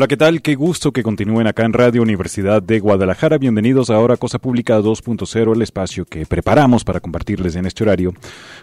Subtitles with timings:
[0.00, 0.40] Hola, ¿qué tal?
[0.40, 3.36] Qué gusto que continúen acá en Radio Universidad de Guadalajara.
[3.36, 8.14] Bienvenidos ahora a Cosa Pública 2.0, el espacio que preparamos para compartirles en este horario,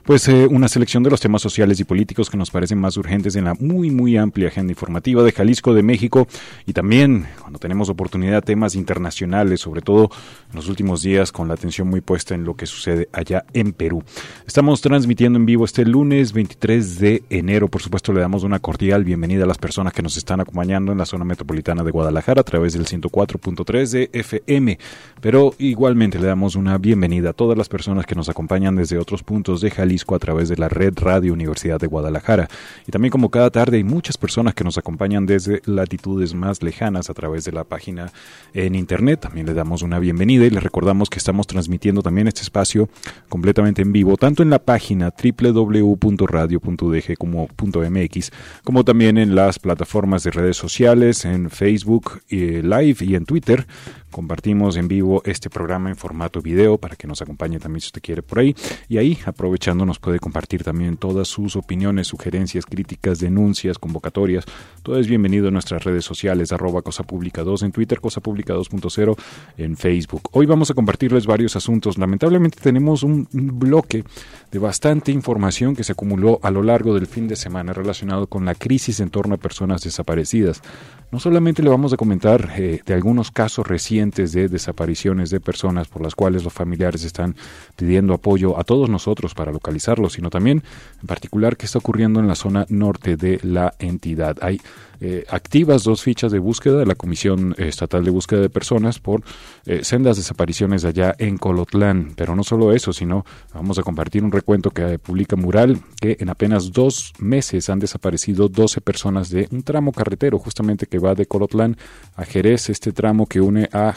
[0.03, 3.35] pues eh, una selección de los temas sociales y políticos que nos parecen más urgentes
[3.35, 6.27] en la muy, muy amplia agenda informativa de Jalisco, de México
[6.65, 10.09] y también cuando tenemos oportunidad temas internacionales, sobre todo
[10.49, 13.73] en los últimos días con la atención muy puesta en lo que sucede allá en
[13.73, 14.03] Perú.
[14.47, 17.67] Estamos transmitiendo en vivo este lunes 23 de enero.
[17.67, 20.97] Por supuesto, le damos una cordial bienvenida a las personas que nos están acompañando en
[20.97, 24.79] la zona metropolitana de Guadalajara a través del 104.3 de FM.
[25.21, 29.23] Pero igualmente le damos una bienvenida a todas las personas que nos acompañan desde otros
[29.23, 32.47] puntos de Jalisco a través de la red Radio Universidad de Guadalajara.
[32.87, 37.09] Y también como cada tarde hay muchas personas que nos acompañan desde latitudes más lejanas
[37.09, 38.11] a través de la página
[38.53, 39.19] en internet.
[39.21, 42.89] También le damos una bienvenida y les recordamos que estamos transmitiendo también este espacio
[43.29, 48.31] completamente en vivo, tanto en la página www.radio.udg como .mx,
[48.63, 53.65] como también en las plataformas de redes sociales en Facebook eh, Live y en Twitter
[54.11, 58.01] compartimos en vivo este programa en formato video para que nos acompañe también si usted
[58.01, 58.55] quiere por ahí.
[58.89, 64.45] Y ahí, aprovechando, nos puede compartir también todas sus opiniones, sugerencias, críticas, denuncias, convocatorias.
[64.81, 68.55] Todo es bienvenido en nuestras redes sociales, arroba Cosa Pública 2 en Twitter, Cosa Pública
[68.55, 69.15] 2.0
[69.57, 70.29] en Facebook.
[70.31, 71.97] Hoy vamos a compartirles varios asuntos.
[71.97, 74.03] Lamentablemente tenemos un bloque
[74.51, 78.45] de bastante información que se acumuló a lo largo del fin de semana relacionado con
[78.45, 80.61] la crisis en torno a personas desaparecidas.
[81.09, 85.87] No solamente le vamos a comentar eh, de algunos casos recientes de desapariciones de personas
[85.87, 87.37] por las cuales los familiares están
[87.77, 90.63] pidiendo apoyo a todos nosotros para localizarlos, sino también
[90.99, 94.35] en particular qué está ocurriendo en la zona norte de la entidad.
[94.41, 94.59] Hay
[94.99, 99.23] eh, activas dos fichas de búsqueda de la Comisión Estatal de Búsqueda de Personas por
[99.65, 102.13] eh, sendas desapariciones allá en Colotlán.
[102.15, 106.29] Pero no solo eso, sino vamos a compartir un recuento que publica Mural, que en
[106.29, 111.25] apenas dos meses han desaparecido 12 personas de un tramo carretero, justamente que va de
[111.25, 111.77] Colotlán
[112.15, 113.93] a Jerez, este tramo que une a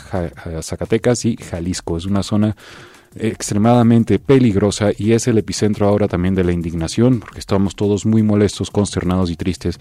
[0.62, 1.96] Zacatecas y Jalisco.
[1.96, 2.56] Es una zona
[3.14, 8.22] extremadamente peligrosa y es el epicentro ahora también de la indignación, porque estamos todos muy
[8.22, 9.78] molestos, consternados y tristes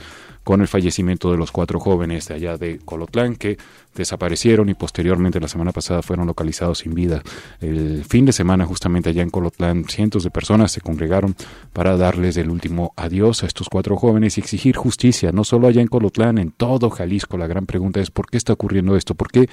[0.50, 3.60] con el fallecimiento de los cuatro jóvenes de allá de Colotlán que
[3.94, 7.22] desaparecieron y posteriormente la semana pasada fueron localizados sin vida.
[7.62, 11.36] El fin de semana justamente allá en Colotlán cientos de personas se congregaron
[11.72, 15.84] para darles el último adiós a estos cuatro jóvenes y exigir justicia, no solo allá
[15.84, 17.38] en Colotlán, en todo Jalisco.
[17.38, 19.14] La gran pregunta es ¿por qué está ocurriendo esto?
[19.14, 19.48] ¿Por qué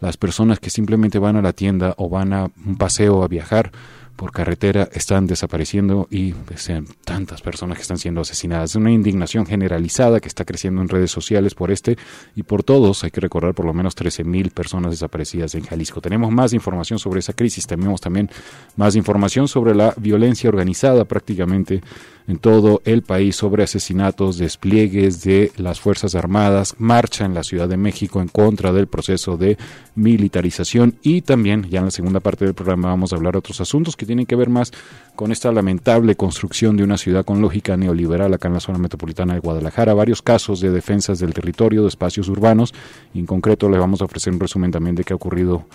[0.00, 3.72] las personas que simplemente van a la tienda o van a un paseo a viajar
[4.16, 6.70] por carretera están desapareciendo y pues,
[7.04, 8.70] tantas personas que están siendo asesinadas.
[8.70, 11.96] Es una indignación generalizada que está creciendo en redes sociales por este
[12.36, 13.04] y por todos.
[13.04, 16.00] Hay que recordar por lo menos 13.000 personas desaparecidas en Jalisco.
[16.00, 17.66] Tenemos más información sobre esa crisis.
[17.66, 18.30] Tenemos también
[18.76, 21.82] más información sobre la violencia organizada prácticamente
[22.28, 27.68] en todo el país sobre asesinatos, despliegues de las Fuerzas Armadas, marcha en la Ciudad
[27.68, 29.58] de México en contra del proceso de
[29.94, 33.60] militarización y también ya en la segunda parte del programa vamos a hablar de otros
[33.60, 34.72] asuntos tienen que ver más
[35.14, 39.34] con esta lamentable construcción de una ciudad con lógica neoliberal acá en la zona metropolitana
[39.34, 42.74] de Guadalajara, varios casos de defensas del territorio, de espacios urbanos,
[43.12, 45.66] y en concreto le vamos a ofrecer un resumen también de qué ha ocurrido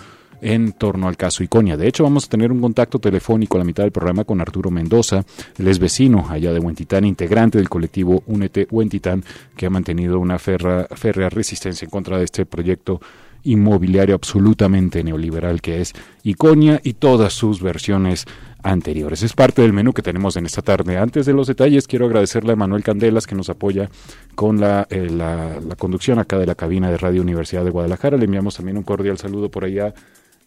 [0.42, 1.78] en torno al caso Iconia.
[1.78, 4.70] De hecho, vamos a tener un contacto telefónico a la mitad del programa con Arturo
[4.70, 5.26] Mendoza,
[5.58, 9.24] él es vecino allá de Huentitán, integrante del colectivo Únete Huentitán,
[9.56, 13.02] que ha mantenido una férrea resistencia en contra de este proyecto
[13.44, 15.94] inmobiliario absolutamente neoliberal que es
[16.24, 18.26] Iconia y todas sus versiones
[18.64, 19.24] anteriores.
[19.24, 20.98] Es parte del menú que tenemos en esta tarde.
[20.98, 23.90] Antes de los detalles, quiero agradecerle a Manuel Candelas que nos apoya
[24.36, 28.18] con la, eh, la, la conducción acá de la cabina de Radio Universidad de Guadalajara.
[28.18, 29.94] Le enviamos también un cordial saludo por allá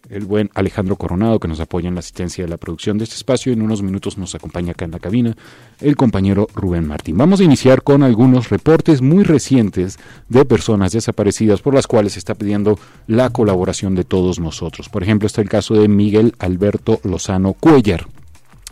[0.09, 3.15] el buen Alejandro Coronado, que nos apoya en la asistencia de la producción de este
[3.15, 3.53] espacio.
[3.53, 5.35] En unos minutos nos acompaña acá en la cabina
[5.79, 7.17] el compañero Rubén Martín.
[7.17, 9.97] Vamos a iniciar con algunos reportes muy recientes
[10.29, 14.89] de personas desaparecidas por las cuales se está pidiendo la colaboración de todos nosotros.
[14.89, 18.07] Por ejemplo, está el caso de Miguel Alberto Lozano Cuellar.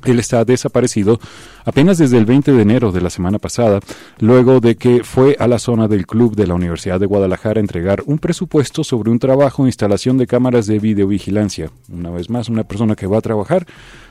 [0.06, 1.19] Él está desaparecido
[1.66, 3.80] apenas desde el 20 de enero de la semana pasada,
[4.19, 7.62] luego de que fue a la zona del club de la Universidad de Guadalajara a
[7.62, 11.72] entregar un presupuesto sobre un trabajo de instalación de cámaras de videovigilancia.
[11.92, 13.66] Una vez más, una persona que va a trabajar,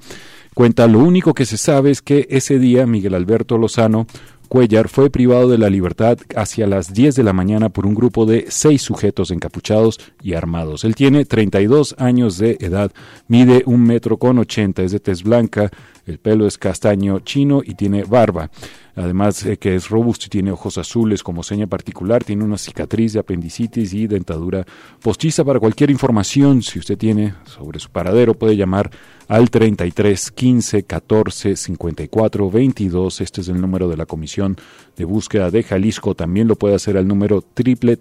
[0.53, 4.05] Cuenta, lo único que se sabe es que ese día Miguel Alberto Lozano
[4.51, 8.25] Cuellar fue privado de la libertad hacia las 10 de la mañana por un grupo
[8.25, 10.83] de seis sujetos encapuchados y armados.
[10.83, 12.91] Él tiene 32 años de edad,
[13.29, 15.71] mide un metro con 80, es de tez blanca,
[16.05, 18.51] el pelo es castaño chino y tiene barba.
[18.95, 23.13] Además eh, que es robusto y tiene ojos azules como seña particular, tiene una cicatriz
[23.13, 24.65] de apendicitis y dentadura
[25.01, 25.43] postiza.
[25.43, 28.91] Para cualquier información, si usted tiene sobre su paradero, puede llamar
[29.27, 33.21] al 33 15 14 54 22.
[33.21, 34.57] Este es el número de la Comisión
[34.97, 36.15] de Búsqueda de Jalisco.
[36.15, 37.97] También lo puede hacer al número triple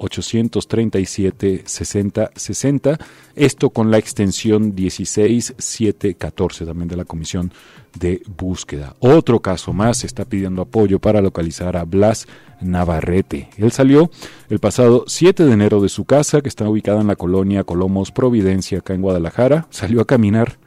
[0.00, 2.98] 837 60 60.
[3.36, 7.52] Esto con la extensión 16714 también de la Comisión
[7.98, 8.96] de Búsqueda.
[9.00, 12.26] Otro caso más está pidiendo apoyo para localizar a Blas
[12.60, 13.50] Navarrete.
[13.56, 14.10] Él salió
[14.48, 18.12] el pasado 7 de enero de su casa, que está ubicada en la colonia Colomos
[18.12, 19.66] Providencia, acá en Guadalajara.
[19.70, 20.58] Salió a caminar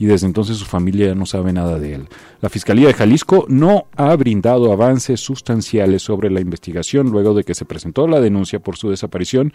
[0.00, 2.08] y desde entonces su familia no sabe nada de él.
[2.40, 7.54] La Fiscalía de Jalisco no ha brindado avances sustanciales sobre la investigación luego de que
[7.54, 9.52] se presentó la denuncia por su desaparición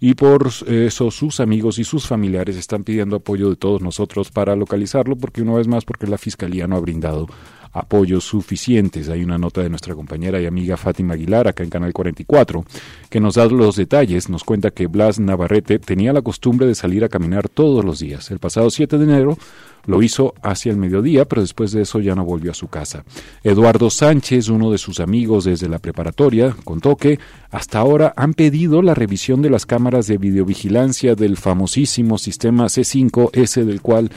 [0.00, 4.56] y por eso sus amigos y sus familiares están pidiendo apoyo de todos nosotros para
[4.56, 7.26] localizarlo porque una vez más porque la Fiscalía no ha brindado
[7.72, 9.08] apoyos suficientes.
[9.08, 12.64] Hay una nota de nuestra compañera y amiga Fátima Aguilar acá en Canal 44
[13.08, 14.28] que nos da los detalles.
[14.28, 18.30] Nos cuenta que Blas Navarrete tenía la costumbre de salir a caminar todos los días.
[18.30, 19.38] El pasado 7 de enero
[19.86, 23.04] lo hizo hacia el mediodía, pero después de eso ya no volvió a su casa.
[23.42, 27.18] Eduardo Sánchez, uno de sus amigos desde la preparatoria, contó que
[27.50, 33.64] hasta ahora han pedido la revisión de las cámaras de videovigilancia del famosísimo sistema C5S
[33.64, 34.10] del cual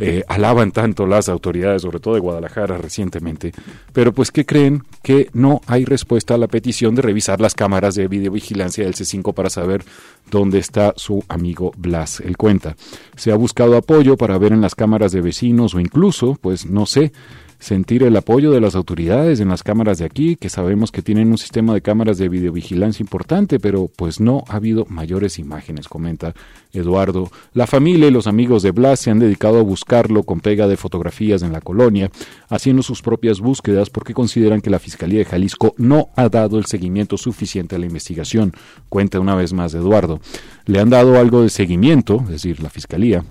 [0.00, 3.52] eh, alaban tanto las autoridades, sobre todo de Guadalajara recientemente.
[3.92, 4.82] Pero pues, ¿qué creen?
[5.02, 9.34] Que no hay respuesta a la petición de revisar las cámaras de videovigilancia del C5
[9.34, 9.84] para saber
[10.30, 12.20] dónde está su amigo Blas.
[12.20, 12.76] Él cuenta.
[13.16, 16.86] Se ha buscado apoyo para ver en las cámaras de vecinos o incluso, pues no
[16.86, 17.12] sé,
[17.60, 21.30] sentir el apoyo de las autoridades en las cámaras de aquí, que sabemos que tienen
[21.30, 26.34] un sistema de cámaras de videovigilancia importante, pero pues no ha habido mayores imágenes, comenta
[26.72, 27.30] Eduardo.
[27.52, 30.76] La familia y los amigos de Blas se han dedicado a buscarlo con pega de
[30.76, 32.10] fotografías en la colonia,
[32.48, 36.64] haciendo sus propias búsquedas porque consideran que la Fiscalía de Jalisco no ha dado el
[36.64, 38.54] seguimiento suficiente a la investigación,
[38.88, 40.20] cuenta una vez más Eduardo.
[40.64, 43.24] Le han dado algo de seguimiento, es decir, la Fiscalía,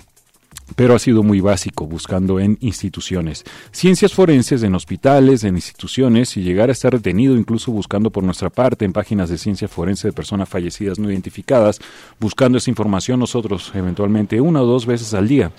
[0.75, 6.42] pero ha sido muy básico buscando en instituciones, ciencias forenses en hospitales, en instituciones y
[6.42, 10.13] llegar a estar detenido incluso buscando por nuestra parte en páginas de ciencia forense de
[10.13, 11.80] personas fallecidas no identificadas,
[12.19, 15.51] buscando esa información nosotros eventualmente una o dos veces al día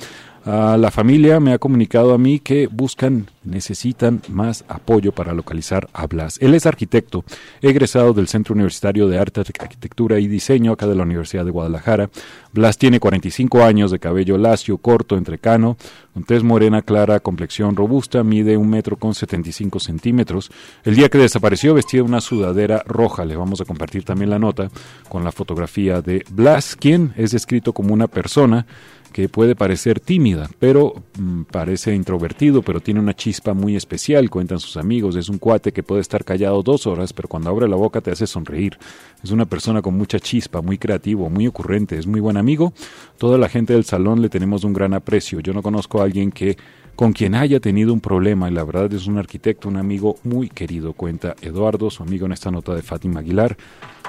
[0.45, 6.07] la familia me ha comunicado a mí que buscan, necesitan más apoyo para localizar a
[6.07, 6.39] Blas.
[6.41, 7.25] Él es arquitecto,
[7.61, 12.09] egresado del Centro Universitario de Arte, Arquitectura y Diseño acá de la Universidad de Guadalajara.
[12.53, 15.77] Blas tiene 45 años de cabello lacio, corto, entrecano,
[16.15, 20.51] con tez morena clara, complexión robusta, mide un metro con 75 centímetros.
[20.85, 23.25] El día que desapareció vestía una sudadera roja.
[23.25, 24.71] Le vamos a compartir también la nota
[25.09, 28.67] con la fotografía de Blas, quien es descrito como una persona
[29.13, 34.61] que puede parecer tímida, pero mm, parece introvertido, pero tiene una chispa muy especial, cuentan
[34.61, 35.17] sus amigos.
[35.17, 38.11] Es un cuate que puede estar callado dos horas, pero cuando abre la boca te
[38.11, 38.79] hace sonreír.
[39.23, 42.73] Es una persona con mucha chispa, muy creativo, muy ocurrente, es muy buen amigo.
[43.19, 45.41] Toda la gente del salón le tenemos un gran aprecio.
[45.41, 46.57] Yo no conozco a alguien que
[47.01, 50.51] con quien haya tenido un problema y la verdad es un arquitecto, un amigo muy
[50.51, 53.57] querido, cuenta Eduardo, su amigo en esta nota de Fátima Aguilar,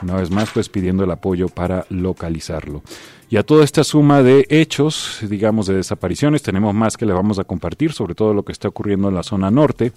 [0.02, 2.82] una vez más pues pidiendo el apoyo para localizarlo.
[3.32, 7.40] Y a toda esta suma de hechos, digamos de desapariciones, tenemos más que le vamos
[7.40, 9.94] a compartir, sobre todo lo que está ocurriendo en la zona norte.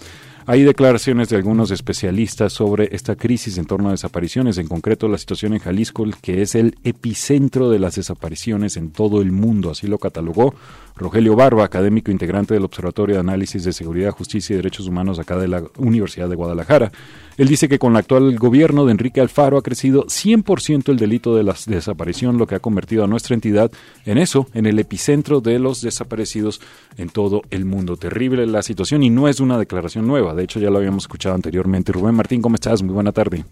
[0.47, 5.19] Hay declaraciones de algunos especialistas sobre esta crisis en torno a desapariciones, en concreto la
[5.19, 9.89] situación en Jalisco, que es el epicentro de las desapariciones en todo el mundo, así
[9.89, 10.55] lo catalogó
[10.97, 15.37] Rogelio Barba, académico integrante del Observatorio de Análisis de Seguridad, Justicia y Derechos Humanos acá
[15.37, 16.93] de la Universidad de Guadalajara.
[17.37, 21.35] Él dice que con el actual gobierno de Enrique Alfaro ha crecido 100% el delito
[21.35, 23.73] de la desaparición, lo que ha convertido a nuestra entidad
[24.05, 26.61] en eso, en el epicentro de los desaparecidos
[26.97, 27.97] en todo el mundo.
[27.97, 31.35] Terrible la situación y no es una declaración nueva, de hecho ya lo habíamos escuchado
[31.35, 31.93] anteriormente.
[31.93, 32.83] Rubén Martín, ¿cómo estás?
[32.83, 33.45] Muy buena tarde.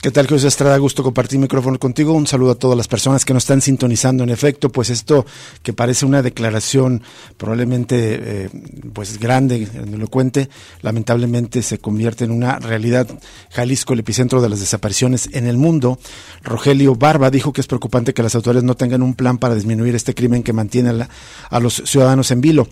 [0.00, 0.78] ¿Qué tal, José Estrada?
[0.78, 2.12] Gusto compartir micrófono contigo.
[2.12, 4.22] Un saludo a todas las personas que nos están sintonizando.
[4.22, 5.26] En efecto, pues esto
[5.64, 7.02] que parece una declaración
[7.36, 8.50] probablemente eh,
[8.92, 10.50] pues grande, elocuente,
[10.82, 13.08] lamentablemente se convierte en una realidad.
[13.50, 15.98] Jalisco, el epicentro de las desapariciones en el mundo.
[16.44, 19.96] Rogelio Barba dijo que es preocupante que las autoridades no tengan un plan para disminuir
[19.96, 21.08] este crimen que mantiene a, la,
[21.50, 22.68] a los ciudadanos en vilo,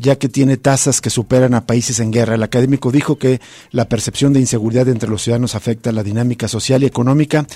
[0.00, 2.36] ya que tiene tasas que superan a países en guerra.
[2.36, 3.38] El académico dijo que
[3.70, 7.46] la percepción de inseguridad entre los ciudadanos afecta la dinámica social y económica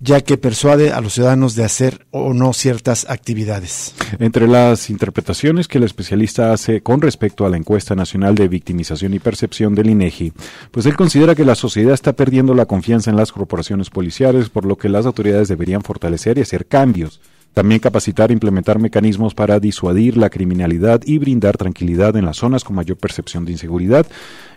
[0.00, 3.94] ya que persuade a los ciudadanos de hacer o no ciertas actividades.
[4.18, 9.14] Entre las interpretaciones que el especialista hace con respecto a la encuesta nacional de victimización
[9.14, 10.32] y percepción del INEGI,
[10.70, 14.66] pues él considera que la sociedad está perdiendo la confianza en las corporaciones policiales, por
[14.66, 17.20] lo que las autoridades deberían fortalecer y hacer cambios
[17.54, 22.64] también capacitar e implementar mecanismos para disuadir la criminalidad y brindar tranquilidad en las zonas
[22.64, 24.06] con mayor percepción de inseguridad.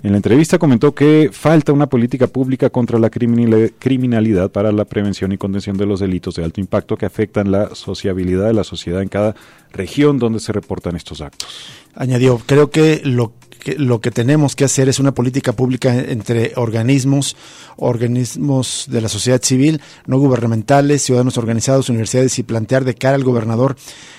[0.03, 5.31] En la entrevista comentó que falta una política pública contra la criminalidad para la prevención
[5.31, 9.01] y contención de los delitos de alto impacto que afectan la sociabilidad de la sociedad
[9.01, 9.35] en cada
[9.71, 11.69] región donde se reportan estos actos.
[11.95, 13.33] Añadió, creo que lo
[13.77, 17.35] lo que tenemos que hacer es una política pública entre organismos,
[17.77, 23.23] organismos de la sociedad civil, no gubernamentales, ciudadanos organizados, universidades y plantear de cara al
[23.23, 23.75] gobernador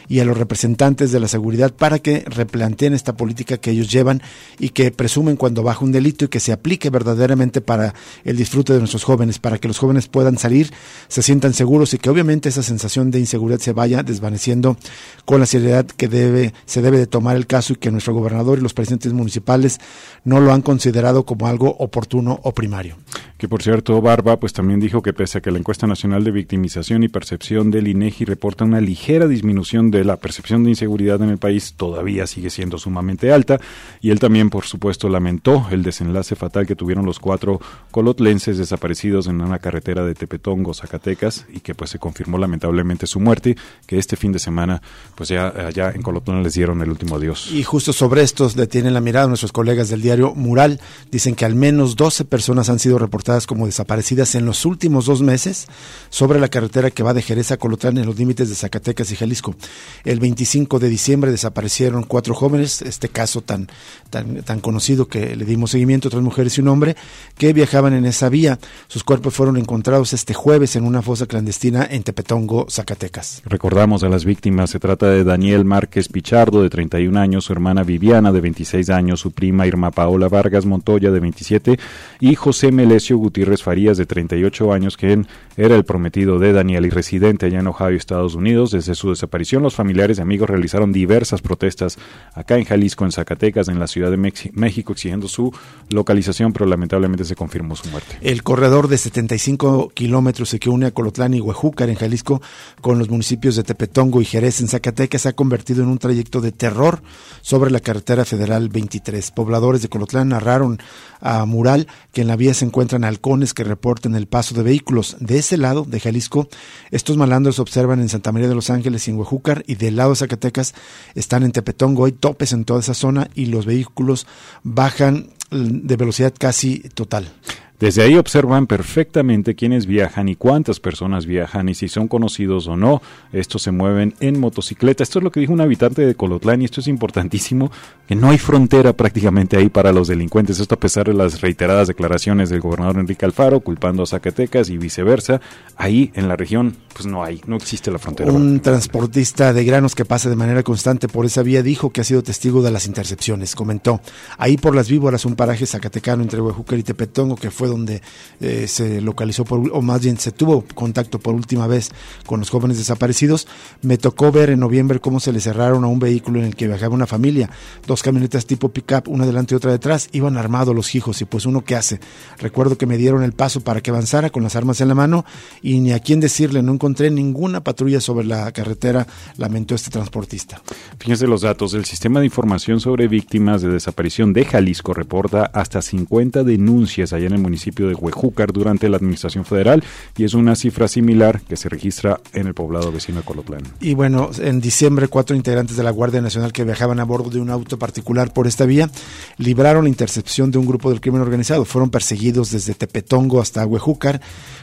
[0.08, 4.22] y a los representantes de la seguridad para que replanteen esta política que ellos llevan
[4.58, 8.72] y que presumen cuando baja un delito y que se aplique verdaderamente para el disfrute
[8.72, 10.72] de nuestros jóvenes, para que los jóvenes puedan salir,
[11.08, 14.76] se sientan seguros y que obviamente esa sensación de inseguridad se vaya desvaneciendo
[15.24, 18.58] con la seriedad que debe, se debe de tomar el caso y que nuestro gobernador
[18.58, 19.78] y los presidentes municipales
[20.24, 22.96] no lo han considerado como algo oportuno o primario.
[23.36, 26.32] Que por cierto, Barba pues también dijo que pese a que la encuesta nacional de
[26.32, 31.30] victimización y percepción del INEGI reporta una ligera disminución de la percepción de inseguridad en
[31.30, 33.60] el país todavía sigue siendo sumamente alta
[34.00, 39.26] y él también, por supuesto, lamentó el desenlace fatal que tuvieron los cuatro colotlenses desaparecidos
[39.26, 43.98] en una carretera de Tepetongo, Zacatecas, y que pues se confirmó lamentablemente su muerte, que
[43.98, 44.82] este fin de semana
[45.14, 47.50] pues ya allá en Colotlán les dieron el último adiós.
[47.52, 51.54] Y justo sobre estos detienen la mirada nuestros colegas del diario Mural, dicen que al
[51.54, 55.66] menos 12 personas han sido reportadas como desaparecidas en los últimos dos meses
[56.10, 59.16] sobre la carretera que va de Jerez a Colotlán en los límites de Zacatecas y
[59.16, 59.54] Jalisco.
[60.04, 63.68] El 25 de diciembre desaparecieron cuatro jóvenes, este caso tan,
[64.10, 66.96] tan, tan conocido que le dimos seguimiento, tres mujeres y un hombre,
[67.36, 68.58] que viajaban en esa vía.
[68.86, 73.42] Sus cuerpos fueron encontrados este jueves en una fosa clandestina en Tepetongo, Zacatecas.
[73.44, 77.82] Recordamos a las víctimas, se trata de Daniel Márquez Pichardo, de 31 años, su hermana
[77.82, 81.78] Viviana, de 26 años, su prima Irma Paola Vargas Montoya, de 27,
[82.20, 85.26] y José Melesio Gutiérrez Farías, de 38 años, quien
[85.56, 88.70] era el prometido de Daniel y residente allá en Ohio, Estados Unidos.
[88.70, 91.96] Desde su desaparición, los familiares y amigos realizaron diversas protestas
[92.34, 95.54] acá en Jalisco, en Zacatecas, en la Ciudad de México, exigiendo su
[95.88, 98.18] localización, pero lamentablemente se confirmó su muerte.
[98.20, 102.42] El corredor de 75 kilómetros que une a Colotlán y Huejúcar en Jalisco
[102.80, 106.40] con los municipios de Tepetongo y Jerez en Zacatecas se ha convertido en un trayecto
[106.40, 107.02] de terror
[107.40, 109.30] sobre la carretera federal 23.
[109.30, 110.78] Pobladores de Colotlán narraron
[111.20, 115.16] a Mural que en la vía se encuentran halcones que reportan el paso de vehículos.
[115.20, 116.48] De ese lado de Jalisco,
[116.90, 120.10] estos malandros observan en Santa María de los Ángeles y en Huejúcar y del lado
[120.10, 120.74] de Zacatecas
[121.14, 124.26] están en Tepetongo, hay topes en toda esa zona y los vehículos
[124.64, 127.30] bajan de velocidad casi total.
[127.78, 132.76] Desde ahí observan perfectamente quiénes viajan y cuántas personas viajan y si son conocidos o
[132.76, 133.00] no.
[133.32, 135.04] Estos se mueven en motocicleta.
[135.04, 137.70] Esto es lo que dijo un habitante de Colotlán y esto es importantísimo,
[138.08, 140.58] que no hay frontera prácticamente ahí para los delincuentes.
[140.58, 144.78] Esto a pesar de las reiteradas declaraciones del gobernador Enrique Alfaro culpando a Zacatecas y
[144.78, 145.40] viceversa.
[145.76, 148.32] Ahí en la región pues no hay, no existe la frontera.
[148.32, 152.04] Un transportista de granos que pasa de manera constante por esa vía dijo que ha
[152.04, 153.54] sido testigo de las intercepciones.
[153.54, 154.00] Comentó,
[154.36, 158.02] ahí por las víboras, un paraje zacatecano entre Huejúcar y Tepetongo que fue donde
[158.40, 161.90] eh, se localizó, por, o más bien se tuvo contacto por última vez
[162.26, 163.46] con los jóvenes desaparecidos,
[163.82, 166.66] me tocó ver en noviembre cómo se le cerraron a un vehículo en el que
[166.66, 167.50] viajaba una familia,
[167.86, 171.46] dos camionetas tipo pickup, una delante y otra detrás, iban armados los hijos y pues
[171.46, 172.00] uno qué hace.
[172.38, 175.24] Recuerdo que me dieron el paso para que avanzara con las armas en la mano
[175.62, 179.06] y ni a quién decirle, no encontré ninguna patrulla sobre la carretera,
[179.36, 180.62] lamentó este transportista.
[180.98, 185.82] Fíjense los datos, el sistema de información sobre víctimas de desaparición de Jalisco reporta hasta
[185.82, 189.82] 50 denuncias allá en el municipio de Huejúcar durante la administración federal
[190.16, 193.62] y es una cifra similar que se registra en el poblado vecino de Colotlán.
[193.80, 197.40] Y bueno, en diciembre cuatro integrantes de la Guardia Nacional que viajaban a bordo de
[197.40, 198.90] un auto particular por esta vía
[199.36, 201.64] libraron la intercepción de un grupo del crimen organizado.
[201.64, 204.20] Fueron perseguidos desde Tepetongo hasta Huejúcar,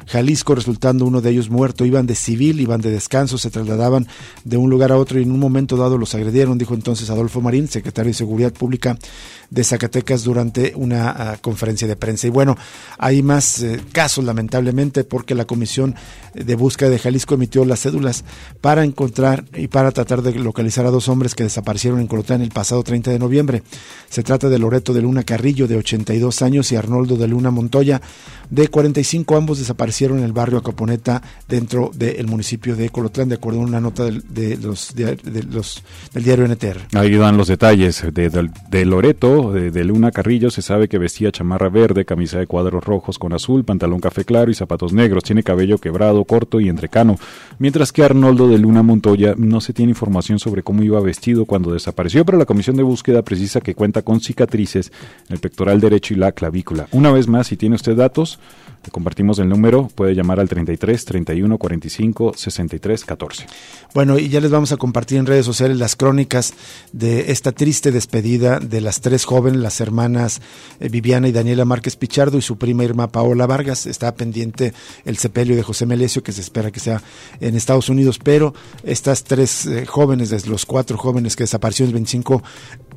[0.07, 1.85] Jalisco, resultando uno de ellos muerto.
[1.85, 4.07] Iban de civil, iban de descanso, se trasladaban
[4.43, 7.41] de un lugar a otro y en un momento dado los agredieron, dijo entonces Adolfo
[7.41, 8.97] Marín, secretario de Seguridad Pública
[9.49, 12.27] de Zacatecas, durante una uh, conferencia de prensa.
[12.27, 12.57] Y bueno,
[12.97, 15.95] Hay más eh, casos, lamentablemente, porque la Comisión
[16.33, 18.25] de Búsqueda de Jalisco emitió las cédulas
[18.61, 22.49] para encontrar y para tratar de localizar a dos hombres que desaparecieron en Colotlán el
[22.49, 23.63] pasado 30 de noviembre.
[24.09, 28.01] Se trata de Loreto de Luna Carrillo, de 82 años, y Arnoldo de Luna Montoya,
[28.49, 29.35] de 45.
[29.35, 33.79] Ambos desaparecieron en el barrio Acaponeta, dentro del municipio de Colotlán, de acuerdo a una
[33.79, 36.97] nota de, los, de, del diario NTR.
[36.97, 38.03] Ahí dan los detalles.
[38.11, 42.47] De, Loreto, de, Luna Carrillo, se sabe que vestía chamarra verde, camisa de
[42.83, 45.23] rojos con azul, pantalón café claro y zapatos negros.
[45.23, 47.17] Tiene cabello quebrado, corto y entrecano.
[47.59, 51.73] Mientras que Arnoldo de Luna Montoya no se tiene información sobre cómo iba vestido cuando
[51.73, 54.91] desapareció, pero la comisión de búsqueda precisa que cuenta con cicatrices
[55.27, 56.87] en el pectoral derecho y la clavícula.
[56.91, 58.39] Una vez más, si tiene usted datos,
[58.91, 63.45] compartimos el número, puede llamar al 33 31 45 63 14.
[63.93, 66.53] Bueno, y ya les vamos a compartir en redes sociales las crónicas
[66.91, 70.41] de esta triste despedida de las tres jóvenes, las hermanas
[70.79, 73.85] eh, Viviana y Daniela Márquez Pichardo y su prima Irma Paola Vargas.
[73.85, 74.73] Está pendiente
[75.05, 77.01] el sepelio de José Melesio, que se espera que sea
[77.39, 82.43] en Estados Unidos, pero estas tres eh, jóvenes, los cuatro jóvenes que desaparecieron el 25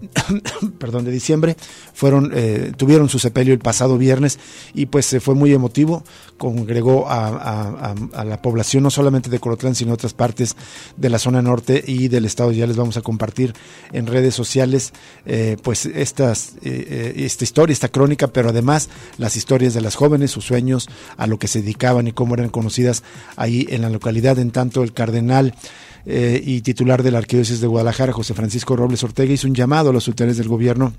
[0.78, 1.56] perdón, de diciembre,
[1.94, 4.38] fueron, eh, tuvieron su sepelio el pasado viernes
[4.74, 6.04] y pues se fue muy emotivo,
[6.36, 10.56] congregó a, la población no solamente de Colotlán, sino otras partes
[10.96, 12.52] de la zona norte y del estado.
[12.52, 13.54] Ya les vamos a compartir
[13.92, 14.92] en redes sociales
[15.26, 18.88] eh, pues estas, eh, esta historia, esta crónica, pero además
[19.18, 22.50] las historias de las jóvenes, sus sueños, a lo que se dedicaban y cómo eran
[22.50, 23.02] conocidas
[23.36, 24.38] ahí en la localidad.
[24.38, 25.54] En tanto, el cardenal
[26.10, 29.90] eh, y titular de la Arquidiócesis de Guadalajara, José Francisco Robles Ortega, hizo un llamado
[29.90, 30.94] a los autoridades del gobierno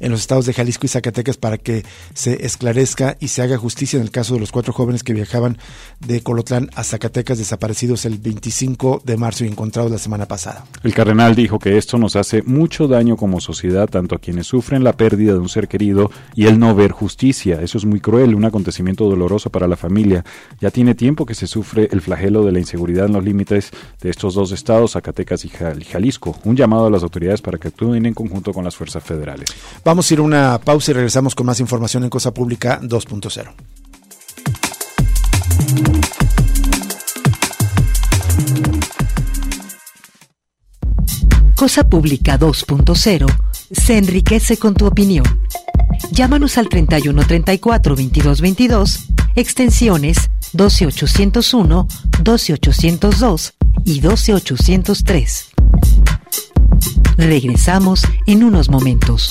[0.00, 3.96] en los estados de Jalisco y Zacatecas para que se esclarezca y se haga justicia
[3.96, 5.58] en el caso de los cuatro jóvenes que viajaban
[6.00, 10.64] de Colotlán a Zacatecas desaparecidos el 25 de marzo y encontrados la semana pasada.
[10.82, 14.84] El cardenal dijo que esto nos hace mucho daño como sociedad, tanto a quienes sufren
[14.84, 17.60] la pérdida de un ser querido y el no ver justicia.
[17.62, 20.24] Eso es muy cruel, un acontecimiento doloroso para la familia.
[20.60, 24.10] Ya tiene tiempo que se sufre el flagelo de la inseguridad en los límites de
[24.10, 26.36] estos dos estados, Zacatecas y Jalisco.
[26.44, 29.46] Un llamado a las autoridades para que actúen en conjunto con las fuerzas federales.
[29.84, 33.52] Vamos a ir a una pausa y regresamos con más información en Cosa Pública 2.0.
[41.54, 43.26] Cosa Pública 2.0
[43.70, 45.24] se enriquece con tu opinión.
[46.12, 51.88] Llámanos al 3134 2222, extensiones 12801,
[52.22, 55.48] 12802 y 12803.
[57.18, 59.30] Regresamos en unos momentos.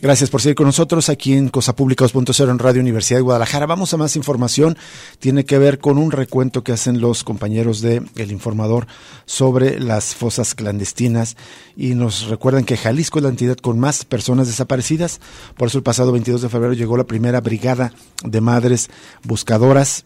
[0.00, 3.66] Gracias por seguir con nosotros aquí en Cosa Pública 2.0 en Radio Universidad de Guadalajara.
[3.66, 4.78] Vamos a más información.
[5.18, 8.86] Tiene que ver con un recuento que hacen los compañeros de El Informador
[9.26, 11.36] sobre las fosas clandestinas
[11.76, 15.20] y nos recuerdan que Jalisco es la entidad con más personas desaparecidas.
[15.56, 18.90] Por eso el pasado 22 de febrero llegó la primera brigada de madres
[19.24, 20.04] buscadoras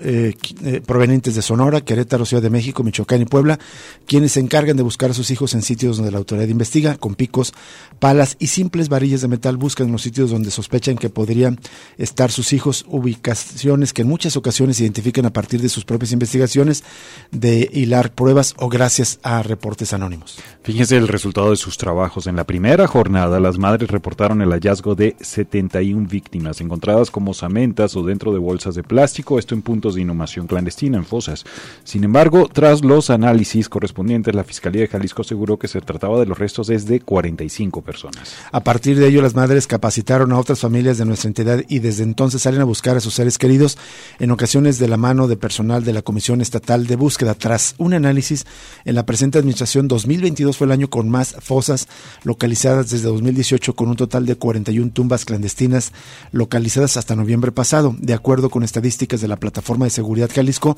[0.00, 3.58] eh, eh, provenientes de Sonora, Querétaro, Ciudad de México, Michoacán y Puebla,
[4.06, 7.14] quienes se encargan de buscar a sus hijos en sitios donde la autoridad investiga, con
[7.14, 7.54] picos,
[7.98, 11.60] palas y simples varillas de metal buscan los sitios donde sospechan que podrían
[11.96, 16.82] estar sus hijos, ubicaciones que en muchas ocasiones identifican a partir de sus propias investigaciones,
[17.30, 20.38] de hilar pruebas o gracias a reportes anónimos.
[20.62, 22.26] Fíjense el resultado de sus trabajos.
[22.26, 27.94] En la primera jornada, las madres reportaron el hallazgo de 71 víctimas encontradas como samentas
[27.96, 31.44] o dentro de bolsas de plástico, esto en punto de inhumación clandestina en fosas.
[31.84, 36.26] Sin embargo, tras los análisis correspondientes, la Fiscalía de Jalisco aseguró que se trataba de
[36.26, 38.34] los restos de 45 personas.
[38.52, 42.04] A partir de ello, las madres capacitaron a otras familias de nuestra entidad y desde
[42.04, 43.76] entonces salen a buscar a sus seres queridos,
[44.18, 47.34] en ocasiones de la mano de personal de la Comisión Estatal de Búsqueda.
[47.34, 48.46] Tras un análisis,
[48.84, 51.88] en la presente administración 2022 fue el año con más fosas
[52.22, 55.92] localizadas desde 2018, con un total de 41 tumbas clandestinas
[56.32, 60.76] localizadas hasta noviembre pasado, de acuerdo con estadísticas de la plataforma de Seguridad Jalisco,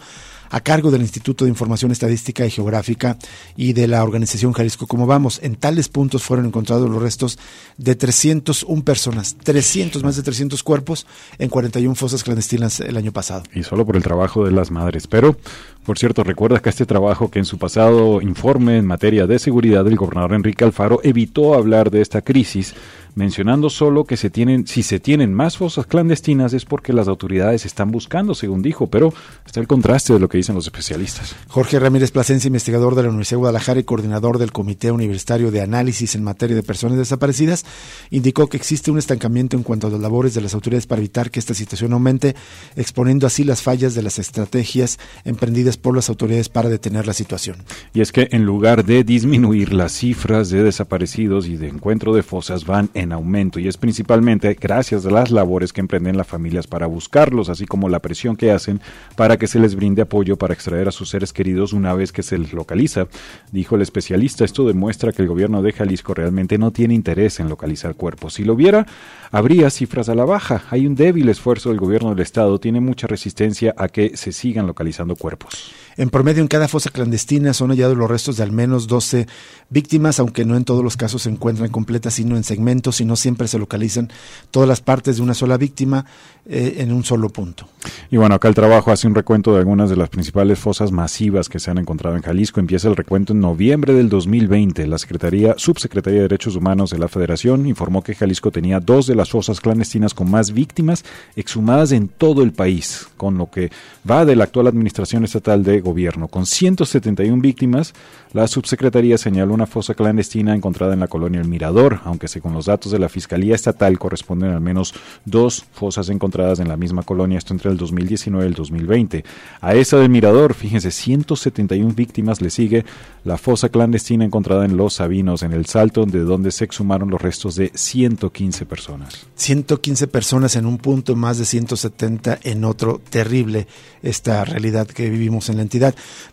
[0.50, 3.18] a cargo del Instituto de Información Estadística y Geográfica
[3.56, 5.40] y de la organización Jalisco Como Vamos.
[5.42, 7.38] En tales puntos fueron encontrados los restos
[7.76, 11.06] de 301 personas, 300, más de 300 cuerpos
[11.38, 13.44] en 41 fosas clandestinas el año pasado.
[13.54, 15.06] Y solo por el trabajo de las madres.
[15.06, 15.36] Pero,
[15.84, 19.86] por cierto, recuerda que este trabajo que en su pasado informe en materia de seguridad
[19.86, 22.74] el gobernador Enrique Alfaro evitó hablar de esta crisis
[23.16, 27.64] mencionando solo que se tienen, si se tienen más fosas clandestinas es porque las autoridades
[27.64, 29.12] están buscando, según dijo, pero
[29.44, 31.34] está el contraste de lo que dicen los especialistas.
[31.48, 35.62] Jorge Ramírez Plasencia, investigador de la Universidad de Guadalajara y coordinador del Comité Universitario de
[35.62, 37.64] Análisis en materia de personas desaparecidas,
[38.10, 41.30] indicó que existe un estancamiento en cuanto a las labores de las autoridades para evitar
[41.30, 42.36] que esta situación aumente,
[42.76, 47.56] exponiendo así las fallas de las estrategias emprendidas por las autoridades para detener la situación.
[47.94, 52.22] Y es que en lugar de disminuir las cifras de desaparecidos y de encuentro de
[52.22, 56.66] fosas van en aumento y es principalmente gracias a las labores que emprenden las familias
[56.66, 58.80] para buscarlos, así como la presión que hacen
[59.16, 62.22] para que se les brinde apoyo para extraer a sus seres queridos una vez que
[62.22, 63.06] se les localiza.
[63.52, 67.48] Dijo el especialista, esto demuestra que el gobierno de Jalisco realmente no tiene interés en
[67.48, 68.34] localizar cuerpos.
[68.34, 68.86] Si lo hubiera,
[69.30, 70.64] habría cifras a la baja.
[70.70, 74.66] Hay un débil esfuerzo del gobierno del Estado, tiene mucha resistencia a que se sigan
[74.66, 75.72] localizando cuerpos.
[75.98, 79.26] En promedio, en cada fosa clandestina son hallados los restos de al menos 12
[79.70, 83.16] víctimas, aunque no en todos los casos se encuentran completas, sino en segmentos y no
[83.16, 84.10] siempre se localizan
[84.50, 86.04] todas las partes de una sola víctima
[86.44, 87.66] eh, en un solo punto.
[88.10, 91.48] Y bueno, acá el trabajo hace un recuento de algunas de las principales fosas masivas
[91.48, 92.60] que se han encontrado en Jalisco.
[92.60, 94.86] Empieza el recuento en noviembre del 2020.
[94.86, 99.14] La Secretaría, Subsecretaría de Derechos Humanos de la Federación informó que Jalisco tenía dos de
[99.14, 101.04] las fosas clandestinas con más víctimas
[101.36, 103.70] exhumadas en todo el país, con lo que
[104.08, 106.28] va de la actual administración estatal de gobierno.
[106.28, 107.94] Con 171 víctimas,
[108.32, 112.66] la subsecretaría señaló una fosa clandestina encontrada en la colonia El Mirador, aunque según los
[112.66, 114.92] datos de la Fiscalía Estatal corresponden al menos
[115.24, 119.24] dos fosas encontradas en la misma colonia, esto entre el 2019 y el 2020.
[119.60, 122.84] A esa del Mirador, fíjense, 171 víctimas le sigue
[123.24, 127.22] la fosa clandestina encontrada en Los Sabinos, en el Salto, de donde se exhumaron los
[127.22, 129.26] restos de 115 personas.
[129.36, 133.00] 115 personas en un punto, más de 170 en otro.
[133.08, 133.66] Terrible
[134.02, 135.75] esta realidad que vivimos en la entidad.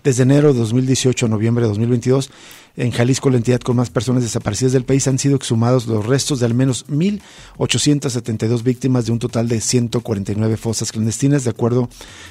[0.04, 2.30] Desde enero de 2018 a noviembre de 2022,
[2.76, 6.40] en Jalisco, la entidad con más personas desaparecidas del país, han sido exhumados los restos
[6.40, 11.88] de al menos 1.872 víctimas de un total de 149 fosas clandestinas, de acuerdo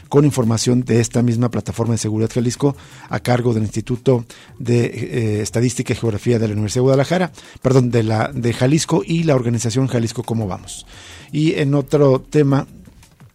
[0.09, 2.77] con información de esta misma plataforma de seguridad Jalisco,
[3.09, 4.25] a cargo del Instituto
[4.59, 9.03] de eh, Estadística y Geografía de la Universidad de Guadalajara, perdón, de, la, de Jalisco
[9.07, 10.87] y la organización Jalisco Cómo Vamos.
[11.31, 12.67] Y en otro tema,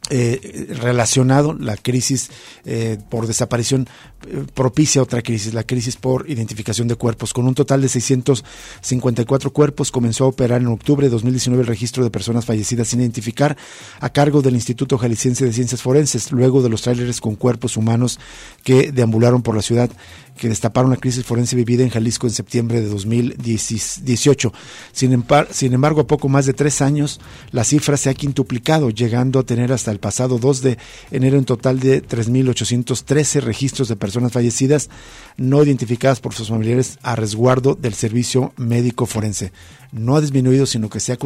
[0.09, 2.29] eh, relacionado, la crisis
[2.65, 3.87] eh, por desaparición
[4.27, 7.33] eh, propicia otra crisis, la crisis por identificación de cuerpos.
[7.33, 12.03] Con un total de 654 cuerpos, comenzó a operar en octubre de 2019 el registro
[12.03, 13.57] de personas fallecidas sin identificar
[13.99, 18.19] a cargo del Instituto Jalisciense de Ciencias Forenses, luego de los tráileres con cuerpos humanos
[18.63, 19.89] que deambularon por la ciudad
[20.37, 24.53] que destaparon la crisis forense vivida en Jalisco en septiembre de 2018.
[24.91, 27.19] Sin, sin embargo, a poco más de tres años,
[27.51, 30.77] la cifra se ha quintuplicado, llegando a tener hasta el pasado 2 de
[31.11, 34.89] enero un total de 3.813 registros de personas fallecidas
[35.35, 39.51] no identificadas por sus familiares a resguardo del servicio médico forense
[39.91, 41.17] no ha disminuido, sino que se ha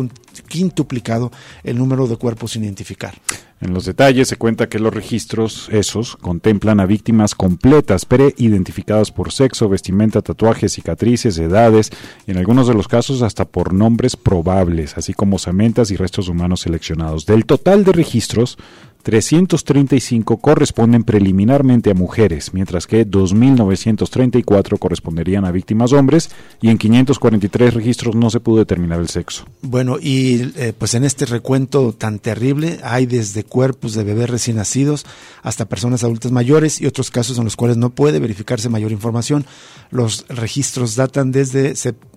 [0.48, 1.32] quintuplicado
[1.64, 3.14] el número de cuerpos sin identificar.
[3.62, 9.32] En los detalles se cuenta que los registros esos contemplan a víctimas completas, pre-identificadas por
[9.32, 11.92] sexo, vestimenta, tatuajes, cicatrices, edades,
[12.26, 16.28] y en algunos de los casos hasta por nombres probables, así como samentas y restos
[16.28, 17.28] humanos seleccionados.
[17.28, 18.58] Del total de registros,
[19.02, 26.30] 335 corresponden preliminarmente a mujeres, mientras que 2.934 corresponderían a víctimas hombres
[26.62, 29.46] y en 543 registros no se pudo determinar el sexo.
[29.62, 34.58] Bueno, y eh, pues en este recuento tan terrible hay desde cuerpos de bebés recién
[34.58, 35.06] nacidos
[35.44, 39.46] hasta personas adultas mayores y otros casos en los cuales no puede verificarse mayor información.
[39.90, 41.74] Los registros datan desde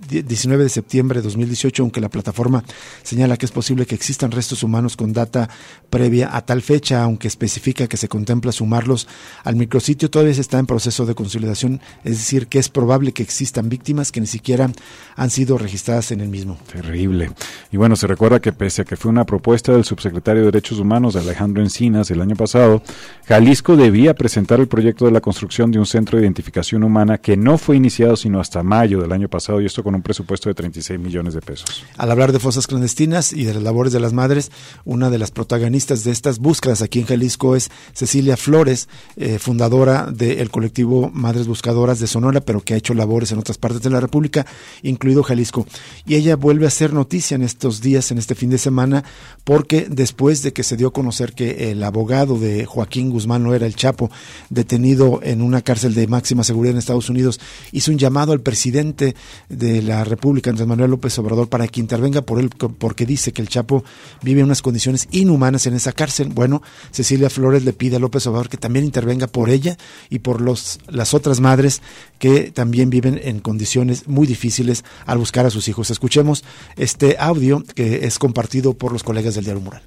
[0.09, 2.65] 19 de septiembre de 2018, aunque la plataforma
[3.03, 5.49] señala que es posible que existan restos humanos con data
[5.91, 9.07] previa a tal fecha, aunque especifica que se contempla sumarlos
[9.45, 13.23] al micrositio, todavía se está en proceso de consolidación, es decir, que es probable que
[13.23, 14.71] existan víctimas que ni siquiera
[15.17, 16.59] han sido registradas en el mismo.
[16.71, 17.31] Terrible.
[17.73, 20.79] Y bueno, se recuerda que pese a que fue una propuesta del subsecretario de Derechos
[20.79, 22.83] Humanos, Alejandro Encinas, el año pasado,
[23.27, 27.37] Jalisco debía presentar el proyecto de la construcción de un centro de identificación humana que
[27.37, 30.55] no fue iniciado sino hasta mayo del año pasado y esto con un presupuesto de
[30.55, 31.85] 36 millones de pesos.
[31.97, 34.51] Al hablar de fosas clandestinas y de las labores de las madres,
[34.85, 40.51] una de las protagonistas de estas aquí en Jalisco es Cecilia Flores, eh, fundadora del
[40.51, 44.01] colectivo Madres Buscadoras de Sonora, pero que ha hecho labores en otras partes de la
[44.01, 44.47] República,
[44.83, 45.67] incluido Jalisco.
[46.07, 49.05] Y ella vuelve a hacer noticia en estos días, en este fin de semana,
[49.45, 53.55] porque después de que se dio a conocer que el abogado de Joaquín Guzmán no
[53.55, 54.11] era el Chapo,
[54.49, 57.41] detenido en una cárcel de máxima seguridad en Estados Unidos,
[57.73, 59.15] hizo un llamado al presidente
[59.49, 63.43] de la República, Andrés Manuel López Obrador, para que intervenga por él, porque dice que
[63.43, 63.85] el Chapo
[64.23, 66.29] vive unas condiciones inhumanas en esa cárcel.
[66.29, 66.54] Bueno,
[66.91, 69.77] Cecilia Flores le pide a López Obrador que también intervenga por ella
[70.11, 71.83] y por los, las otras madres
[72.19, 75.91] que también viven en condiciones muy difíciles al buscar a sus hijos.
[75.91, 76.45] Escuchemos
[76.77, 79.83] este audio que es compartido por los colegas del Diario Mural.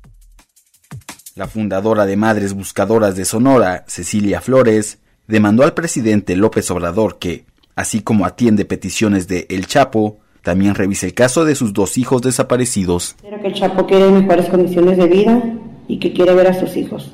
[1.36, 7.45] La fundadora de Madres Buscadoras de Sonora, Cecilia Flores, demandó al presidente López Obrador que,
[7.75, 12.21] así como atiende peticiones de El Chapo, también revise el caso de sus dos hijos
[12.21, 13.15] desaparecidos.
[13.17, 15.43] Espero que el Chapo quiere mejores condiciones de vida
[15.88, 17.12] y que quiere ver a sus hijos.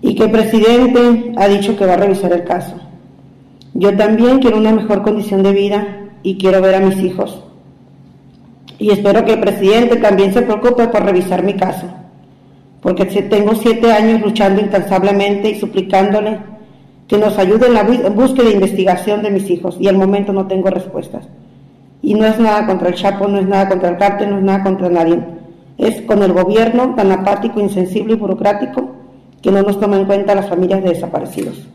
[0.00, 2.74] Y que el presidente ha dicho que va a revisar el caso.
[3.74, 7.42] Yo también quiero una mejor condición de vida y quiero ver a mis hijos.
[8.78, 11.86] Y espero que el presidente también se preocupe por revisar mi caso,
[12.80, 16.38] porque tengo siete años luchando incansablemente y suplicándole
[17.08, 20.46] que nos ayude en la búsqueda e investigación de mis hijos y al momento no
[20.46, 21.26] tengo respuestas.
[22.02, 24.44] Y no es nada contra el Chapo, no es nada contra el cártel, no es
[24.44, 25.18] nada contra nadie.
[25.78, 28.96] Es con el gobierno tan apático, insensible y burocrático
[29.40, 31.66] que no nos toma en cuenta las familias de desaparecidos.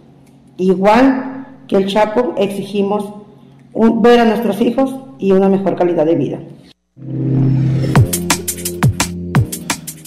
[0.57, 3.05] Igual que el Chapo, exigimos
[3.73, 6.39] ver a nuestros hijos y una mejor calidad de vida.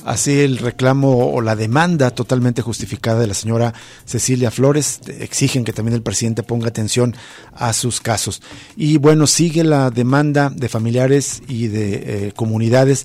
[0.07, 5.73] Así el reclamo o la demanda totalmente justificada de la señora Cecilia Flores exigen que
[5.73, 7.17] también el presidente ponga atención
[7.53, 8.41] a sus casos.
[8.77, 11.95] Y bueno, sigue la demanda de familiares y de
[12.29, 13.05] eh, comunidades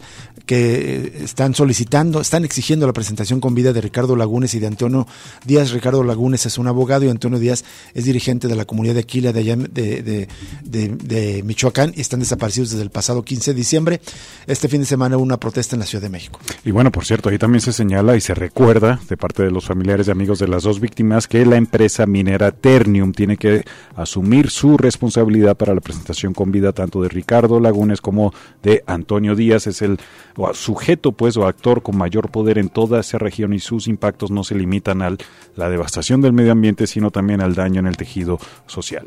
[0.51, 5.07] que están solicitando, están exigiendo la presentación con vida de Ricardo Lagunes y de Antonio
[5.45, 5.71] Díaz.
[5.71, 9.31] Ricardo Lagunes es un abogado y Antonio Díaz es dirigente de la comunidad de Aquila
[9.31, 10.27] de, de,
[10.65, 14.01] de, Michoacán y están desaparecidos desde el pasado 15 de diciembre.
[14.45, 16.41] Este fin de semana hubo una protesta en la Ciudad de México.
[16.65, 19.63] Y bueno, por cierto, ahí también se señala y se recuerda de parte de los
[19.63, 23.63] familiares y amigos de las dos víctimas que la empresa minera Ternium tiene que
[23.95, 29.33] asumir su responsabilidad para la presentación con vida tanto de Ricardo Lagunes como de Antonio
[29.33, 29.67] Díaz.
[29.67, 29.97] Es el
[30.53, 34.43] sujeto pues o actor con mayor poder en toda esa región y sus impactos no
[34.43, 35.15] se limitan a
[35.55, 39.05] la devastación del medio ambiente, sino también al daño en el tejido social.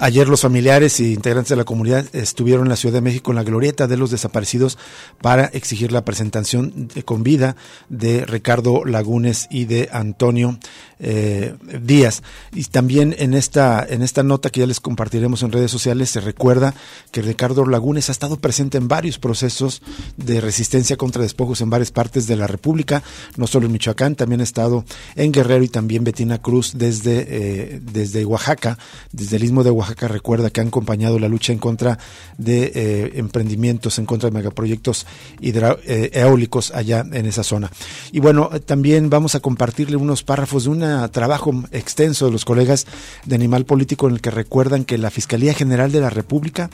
[0.00, 3.36] Ayer los familiares y integrantes de la comunidad estuvieron en la Ciudad de México en
[3.36, 4.78] la glorieta de los desaparecidos
[5.20, 7.56] para exigir la presentación con vida
[7.88, 10.60] de Ricardo Lagunes y de Antonio
[11.00, 12.22] eh, Díaz.
[12.52, 16.20] Y también en esta, en esta nota que ya les compartiremos en redes sociales se
[16.20, 16.74] recuerda
[17.10, 19.82] que Ricardo Lagunes ha estado presente en varios procesos
[20.16, 23.02] de resistencia contra despojos en varias partes de la República,
[23.36, 24.84] no solo en Michoacán, también ha estado
[25.16, 28.78] en Guerrero y también Betina Cruz desde, eh, desde Oaxaca,
[29.10, 31.98] desde el istmo de Oaxaca Oaxaca recuerda que han acompañado la lucha en contra
[32.36, 35.06] de eh, emprendimientos, en contra de megaproyectos
[35.40, 37.70] eh, eólicos allá en esa zona.
[38.12, 42.86] Y bueno, también vamos a compartirle unos párrafos de un trabajo extenso de los colegas
[43.24, 46.70] de Animal Político en el que recuerdan que la Fiscalía General de la República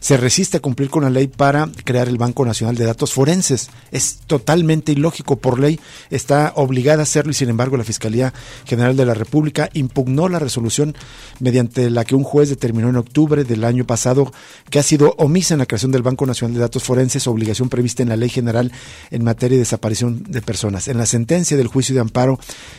[0.00, 3.70] se resiste a cumplir con la ley para crear el Banco Nacional de Datos Forenses.
[3.90, 5.80] Es totalmente ilógico por ley,
[6.10, 8.32] está obligada a hacerlo y sin embargo la Fiscalía
[8.64, 10.94] General de la República impugnó la resolución
[11.40, 14.32] mediante la que un juez determinó en octubre del año pasado
[14.70, 18.02] que ha sido omisa en la creación del Banco Nacional de Datos Forenses, obligación prevista
[18.02, 18.72] en la Ley General
[19.10, 20.88] en materia de desaparición de personas.
[20.88, 22.38] En la sentencia del juicio de amparo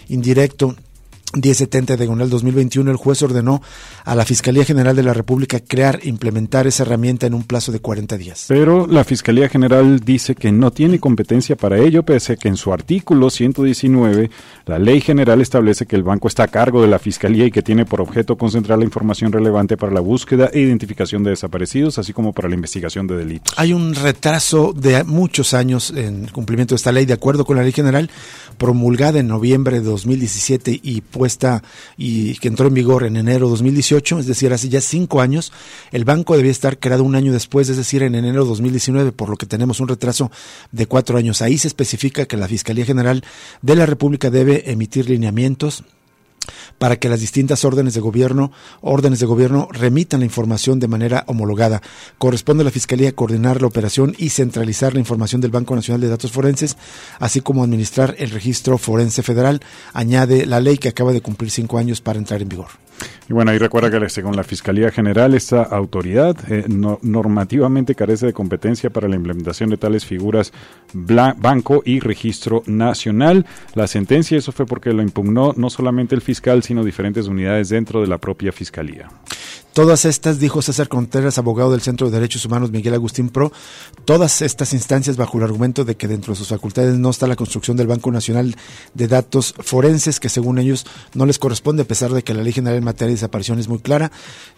[0.10, 0.76] indirecto
[1.34, 3.62] 1070 diagonal 2021, el juez ordenó
[4.06, 7.72] a la Fiscalía General de la República crear e implementar esa herramienta en un plazo
[7.74, 8.46] de 40 días.
[8.48, 12.56] Pero la Fiscalía General dice que no tiene competencia para ello, pese a que en
[12.56, 14.32] su artículo 119
[14.66, 17.62] la Ley General establece que el banco está a cargo de la Fiscalía y que
[17.62, 22.14] tiene por objeto concentrar la información relevante para la búsqueda e identificación de desaparecidos, así
[22.14, 23.54] como para la investigación de delitos.
[23.58, 27.64] Hay un retraso de muchos años en cumplimiento de esta ley, de acuerdo con la
[27.64, 28.10] Ley General,
[28.58, 31.64] promulgada en noviembre de 2017 y puesta
[31.98, 35.52] y que entró en vigor en enero de 2018, es decir, hace ya cinco años,
[35.92, 39.30] el banco debía estar creado un año después, es decir, en enero de 2019, por
[39.30, 40.32] lo que tenemos un retraso
[40.72, 41.42] de cuatro años.
[41.42, 43.24] Ahí se especifica que la Fiscalía General
[43.62, 45.84] de la República debe emitir lineamientos
[46.78, 51.24] para que las distintas órdenes de gobierno, órdenes de gobierno remitan la información de manera
[51.28, 51.82] homologada.
[52.18, 56.10] Corresponde a la Fiscalía coordinar la operación y centralizar la información del Banco Nacional de
[56.10, 56.78] Datos Forenses,
[57.20, 59.62] así como administrar el registro forense federal,
[59.94, 62.87] añade la ley que acaba de cumplir cinco años para entrar en vigor.
[63.30, 68.34] Y bueno, ahí recuerda que según la Fiscalía General, esta autoridad eh, normativamente carece de
[68.34, 70.54] competencia para la implementación de tales figuras
[70.94, 73.46] banco y registro nacional.
[73.74, 78.02] La sentencia, eso fue porque lo impugnó no solamente el fiscal, sino diferentes unidades dentro
[78.02, 79.10] de la propia Fiscalía.
[79.78, 83.52] Todas estas, dijo César Contreras, abogado del Centro de Derechos Humanos Miguel Agustín Pro,
[84.06, 87.36] todas estas instancias bajo el argumento de que dentro de sus facultades no está la
[87.36, 88.56] construcción del Banco Nacional
[88.96, 92.54] de Datos Forenses, que según ellos no les corresponde, a pesar de que la Ley
[92.54, 94.12] General en materia de desaparición es muy clara.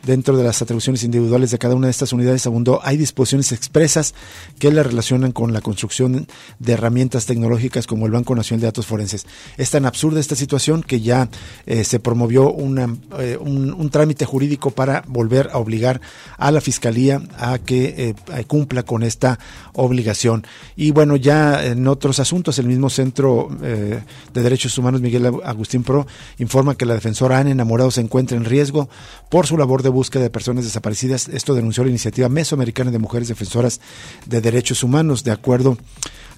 [0.04, 4.16] Dentro de las atribuciones individuales de cada una de estas unidades abundó, hay disposiciones expresas
[4.58, 6.30] que la relacionan con la construcción
[6.60, 9.26] de herramientas tecnológicas como el Banco Nacional de Datos Forenses.
[9.58, 11.28] Es tan absurda esta situación que ya
[11.66, 16.00] eh, se promovió eh, un, un trámite jurídico para volver a obligar
[16.38, 19.40] a la Fiscalía a que eh, cumpla con esta
[19.74, 20.46] obligación.
[20.76, 24.02] Y bueno, ya en otros asuntos, el mismo Centro eh,
[24.34, 28.46] de Derechos Humanos Miguel Agustín Pro informa que la defensora Ana Enamorado se encuentra en
[28.46, 28.90] riesgo
[29.30, 31.28] por su labor de búsqueda de personas desaparecidas.
[31.28, 33.82] Esto denunció la iniciativa Mesoamericana de Mujeres Defensoras
[34.26, 35.24] de Derechos Humanos.
[35.24, 35.78] De acuerdo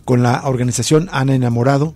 [0.05, 1.93] con la organización Ana Enamorado,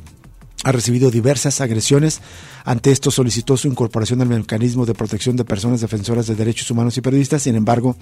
[0.65, 2.21] ha recibido diversas agresiones.
[2.63, 6.97] Ante esto solicitó su incorporación al mecanismo de protección de personas defensoras de derechos humanos
[6.97, 7.43] y periodistas.
[7.43, 7.95] Sin embargo,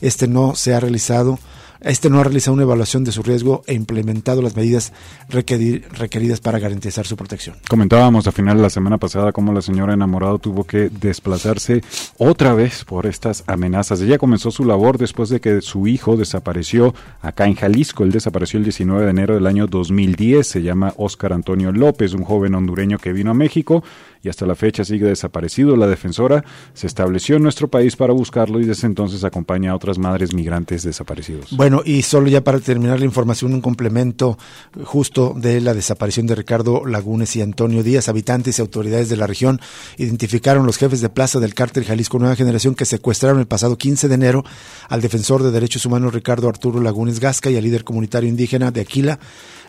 [0.00, 1.38] este no se ha realizado
[1.80, 4.92] este no ha realizado una evaluación de su riesgo e implementado las medidas
[5.28, 7.56] requeridas para garantizar su protección.
[7.68, 11.82] Comentábamos a final de la semana pasada cómo la señora enamorado tuvo que desplazarse
[12.16, 14.00] otra vez por estas amenazas.
[14.00, 18.04] Ella comenzó su labor después de que su hijo desapareció acá en Jalisco.
[18.04, 20.46] Él desapareció el 19 de enero del año 2010.
[20.46, 23.82] Se llama Óscar Antonio López, un joven hondureño que vino a México
[24.22, 25.76] y hasta la fecha sigue desaparecido.
[25.76, 29.98] La defensora se estableció en nuestro país para buscarlo y desde entonces acompaña a otras
[29.98, 31.56] madres migrantes desaparecidos.
[31.56, 34.38] Bueno, y solo ya para terminar la información, un complemento
[34.84, 38.08] justo de la desaparición de Ricardo Lagunes y Antonio Díaz.
[38.08, 39.60] Habitantes y autoridades de la región
[39.96, 44.08] identificaron los jefes de plaza del cártel Jalisco Nueva Generación que secuestraron el pasado 15
[44.08, 44.44] de enero
[44.88, 48.80] al defensor de derechos humanos Ricardo Arturo Lagunes Gasca y al líder comunitario indígena de
[48.80, 49.18] Aquila,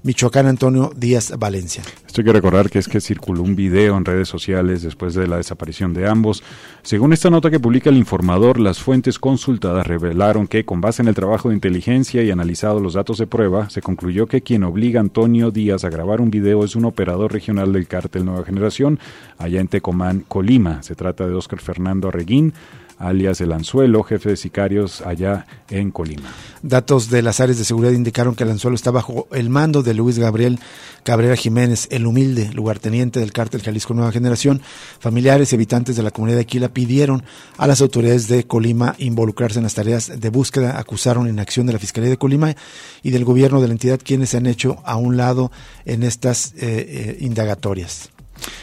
[0.04, 1.84] Michoacán Antonio Díaz Valencia.
[2.08, 5.28] Esto hay que recordar que es que circuló un video en redes sociales después de
[5.28, 6.44] la desaparición de ambos.
[6.82, 11.08] Según esta nota que publica el informador, las fuentes consultadas revelaron que, con base en
[11.08, 15.00] el trabajo de inteligencia y analizado los datos de prueba, se concluyó que quien obliga
[15.00, 19.00] a Antonio Díaz a grabar un video es un operador regional del cártel Nueva Generación,
[19.38, 20.82] allá en Tecomán, Colima.
[20.82, 22.54] Se trata de Óscar Fernando Arreguín
[23.00, 26.30] alias El Anzuelo, jefe de sicarios allá en Colima.
[26.62, 29.94] Datos de las áreas de seguridad indicaron que El Anzuelo está bajo el mando de
[29.94, 30.60] Luis Gabriel
[31.04, 34.62] Cabrera Jiménez, el humilde lugarteniente del cártel Jalisco Nueva Generación.
[35.00, 37.24] Familiares y habitantes de la comunidad de Aquila pidieron
[37.58, 41.80] a las autoridades de Colima involucrarse en las tareas de búsqueda, acusaron inacción de la
[41.80, 42.56] Fiscalía de Colima
[43.02, 45.52] y del gobierno de la entidad quienes se han hecho a un lado
[45.86, 48.10] en estas eh, eh, indagatorias.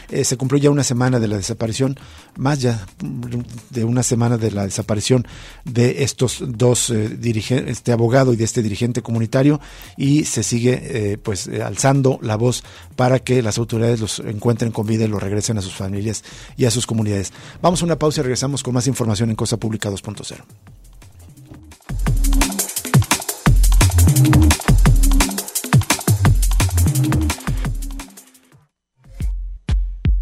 [0.09, 1.97] Eh, se cumplió ya una semana de la desaparición,
[2.37, 2.85] más ya
[3.69, 5.27] de una semana de la desaparición
[5.65, 9.59] de estos dos eh, dirigentes, este abogado y de este dirigente comunitario,
[9.97, 12.63] y se sigue eh, pues alzando la voz
[12.95, 16.23] para que las autoridades los encuentren con vida y los regresen a sus familias
[16.55, 17.33] y a sus comunidades.
[17.61, 20.76] Vamos a una pausa y regresamos con más información en Cosa Pública 2.0.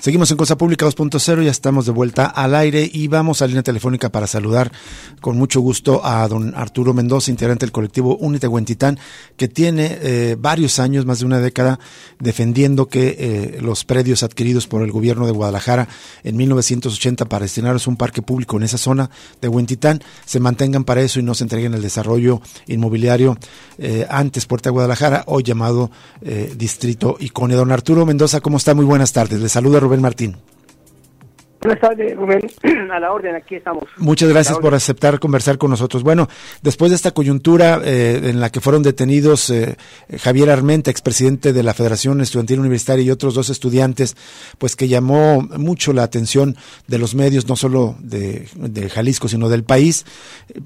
[0.00, 3.64] Seguimos en Cosa Pública 2.0, ya estamos de vuelta al aire y vamos a línea
[3.64, 4.70] telefónica para saludar
[5.20, 9.00] con mucho gusto a don Arturo Mendoza, integrante del colectivo Unite Huentitán,
[9.36, 11.80] que tiene eh, varios años, más de una década,
[12.20, 15.88] defendiendo que eh, los predios adquiridos por el gobierno de Guadalajara
[16.22, 21.00] en 1980 para destinarlos un parque público en esa zona de Huentitán se mantengan para
[21.00, 23.36] eso y no se entreguen el desarrollo inmobiliario
[23.78, 25.90] eh, antes Puerta de Guadalajara, hoy llamado
[26.56, 27.54] Distrito Icone.
[27.56, 28.74] Don Arturo Mendoza, ¿cómo está?
[28.74, 29.40] Muy buenas tardes.
[29.40, 30.36] Le saluda Rubén Martín.
[31.60, 32.40] Buenas tardes, Rubén.
[32.92, 33.84] A la orden, aquí estamos.
[33.96, 36.04] Muchas gracias por aceptar conversar con nosotros.
[36.04, 36.28] Bueno,
[36.62, 39.76] después de esta coyuntura eh, en la que fueron detenidos eh,
[40.20, 44.16] Javier Armenta, expresidente de la Federación Estudiantil Universitaria, y otros dos estudiantes,
[44.58, 48.46] pues que llamó mucho la atención de los medios, no solo de,
[48.92, 50.06] Jalisco, sino del país.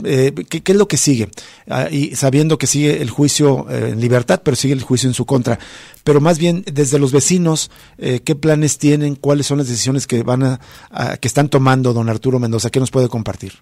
[0.05, 1.29] Eh, ¿qué, es lo que sigue?
[1.69, 5.25] Ah, y sabiendo que sigue el juicio en libertad, pero sigue el juicio en su
[5.25, 5.59] contra
[6.05, 9.15] pero más bien desde los vecinos, eh, ¿qué planes tienen?
[9.15, 10.61] ¿Cuáles son las decisiones que van a,
[11.21, 12.71] que están tomando don Arturo Mendoza?
[12.71, 13.53] ¿Qué nos puede compartir?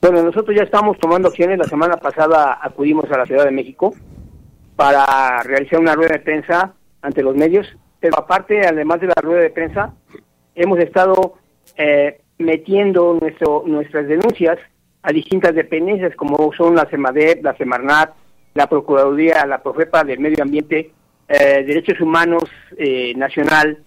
[0.00, 1.58] Bueno, nosotros ya estamos tomando acciones.
[1.58, 3.94] La semana pasada acudimos a la Ciudad de México
[4.76, 7.66] para realizar una rueda de prensa ante los medios,
[8.00, 9.94] pero aparte, además de la rueda de prensa,
[10.54, 11.34] hemos estado
[11.76, 14.58] eh, metiendo nuestro, nuestras denuncias
[15.02, 18.14] a distintas dependencias como son la CEMADEP, la CEMARNAT,
[18.54, 20.90] la Procuraduría, la Profepa del Medio Ambiente
[21.28, 22.44] eh, Derechos Humanos
[22.76, 23.78] eh, Nacional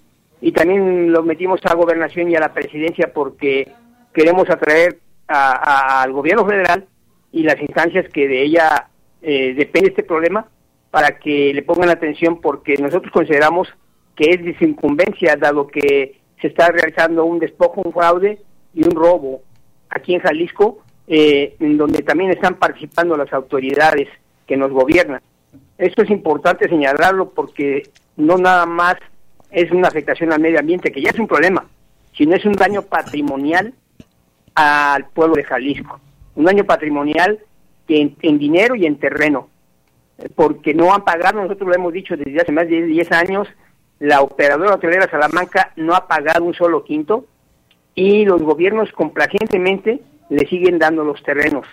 [0.41, 3.71] y también lo metimos a Gobernación y a la Presidencia porque
[4.13, 6.85] queremos atraer al Gobierno Federal
[7.31, 8.89] y las instancias que de ella
[9.21, 10.47] eh, depende este problema
[10.91, 13.67] para que le pongan atención porque nosotros consideramos
[14.15, 18.39] que es desincumbencia dado que se está realizando un despojo, un fraude
[18.73, 19.41] y un robo
[19.89, 24.07] aquí en Jalisco, eh, en donde también están participando las autoridades
[24.45, 25.21] que nos gobiernan.
[25.77, 27.83] Esto es importante señalarlo porque
[28.15, 28.95] no nada más
[29.51, 31.65] es una afectación al medio ambiente, que ya es un problema,
[32.15, 33.73] sino es un daño patrimonial
[34.55, 35.99] al pueblo de Jalisco.
[36.35, 37.39] Un daño patrimonial
[37.87, 39.49] en, dinero y en terreno,
[40.35, 43.47] porque no han pagado, nosotros lo hemos dicho desde hace más de 10 años,
[43.99, 47.25] la operadora hotelera Salamanca no ha pagado un solo quinto
[47.95, 51.65] y los gobiernos complacientemente le siguen dando los terrenos.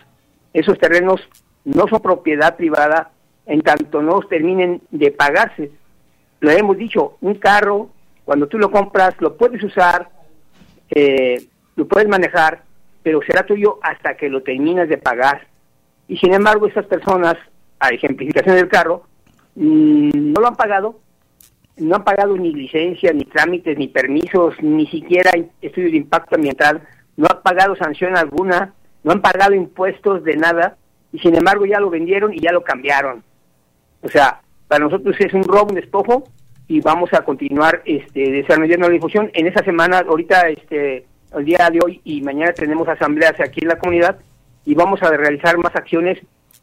[0.54, 1.20] Esos terrenos
[1.64, 3.10] no son propiedad privada
[3.46, 5.70] en tanto no terminen de pagarse.
[6.44, 7.88] Lo hemos dicho, un carro,
[8.22, 10.10] cuando tú lo compras, lo puedes usar,
[10.90, 11.42] eh,
[11.74, 12.64] lo puedes manejar,
[13.02, 15.46] pero será tuyo hasta que lo terminas de pagar.
[16.06, 17.36] Y sin embargo, estas personas,
[17.80, 19.04] a ejemplificación del carro,
[19.54, 21.00] mm, no lo han pagado,
[21.78, 25.30] no han pagado ni licencia, ni trámites, ni permisos, ni siquiera
[25.62, 26.82] estudios de impacto ambiental,
[27.16, 30.76] no han pagado sanción alguna, no han pagado impuestos de nada,
[31.10, 33.24] y sin embargo ya lo vendieron y ya lo cambiaron.
[34.02, 36.24] O sea, para nosotros es un robo, un despojo,
[36.66, 39.30] y vamos a continuar este, desarrollando la difusión.
[39.34, 41.06] En esa semana, ahorita, este,
[41.36, 44.18] el día de hoy y mañana tenemos asambleas aquí en la comunidad
[44.64, 46.18] y vamos a realizar más acciones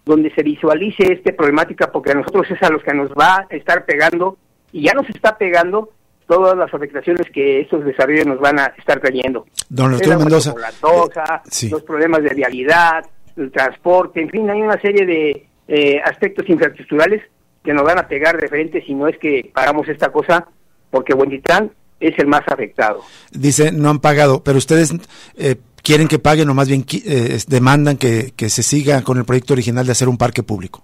[0.05, 3.55] donde se visualice esta problemática porque a nosotros es a los que nos va a
[3.55, 4.37] estar pegando
[4.71, 5.89] y ya nos está pegando
[6.27, 9.45] todas las afectaciones que estos desarrollos nos van a estar trayendo.
[9.69, 10.53] Don Arturo Mendoza.
[10.53, 16.47] Eh, los problemas de vialidad, el transporte, en fin, hay una serie de eh, aspectos
[16.49, 17.21] infraestructurales
[17.63, 20.47] que nos van a pegar de frente si no es que paramos esta cosa,
[20.89, 23.01] porque Buenditán es el más afectado.
[23.31, 24.93] Dice, no han pagado, pero ustedes
[25.37, 29.53] eh, quieren que paguen o más bien eh, demandan que, se siga con el proyecto
[29.53, 30.83] original de hacer un parque público.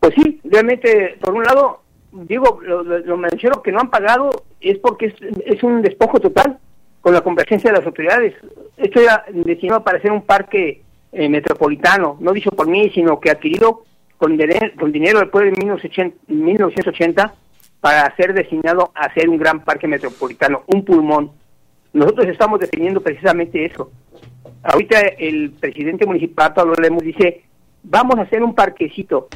[0.00, 1.82] Pues sí, realmente, por un lado,
[2.12, 6.58] digo, lo, menciono que no han pagado es porque es, es, un despojo total
[7.00, 8.34] con la complacencia de las autoridades.
[8.76, 10.82] Esto era destinado para hacer un parque
[11.12, 13.84] eh, metropolitano, no dicho por mí, sino que adquirido
[14.22, 14.38] con,
[14.78, 17.34] con dinero pueblo de 1980
[17.80, 21.32] para ser destinado a hacer un gran parque metropolitano, un pulmón.
[21.92, 23.90] Nosotros estamos definiendo precisamente eso.
[24.62, 27.42] Ahorita el presidente municipal, Pablo Lemos, dice,
[27.82, 29.26] vamos a hacer un parquecito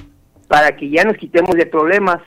[0.46, 2.22] para que ya nos quitemos de problemas,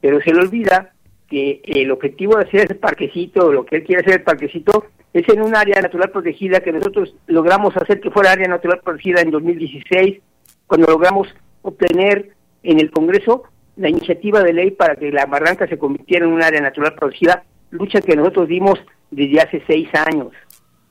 [0.00, 0.92] pero se le olvida
[1.28, 5.28] que el objetivo de hacer ese parquecito, lo que él quiere hacer el parquecito, es
[5.28, 9.32] en un área natural protegida que nosotros logramos hacer que fuera área natural protegida en
[9.32, 10.20] 2016,
[10.68, 11.26] cuando logramos
[11.68, 12.30] obtener
[12.62, 13.44] en el Congreso
[13.76, 17.44] la iniciativa de ley para que la barranca se convirtiera en un área natural protegida,
[17.70, 18.78] lucha que nosotros dimos
[19.10, 20.32] desde hace seis años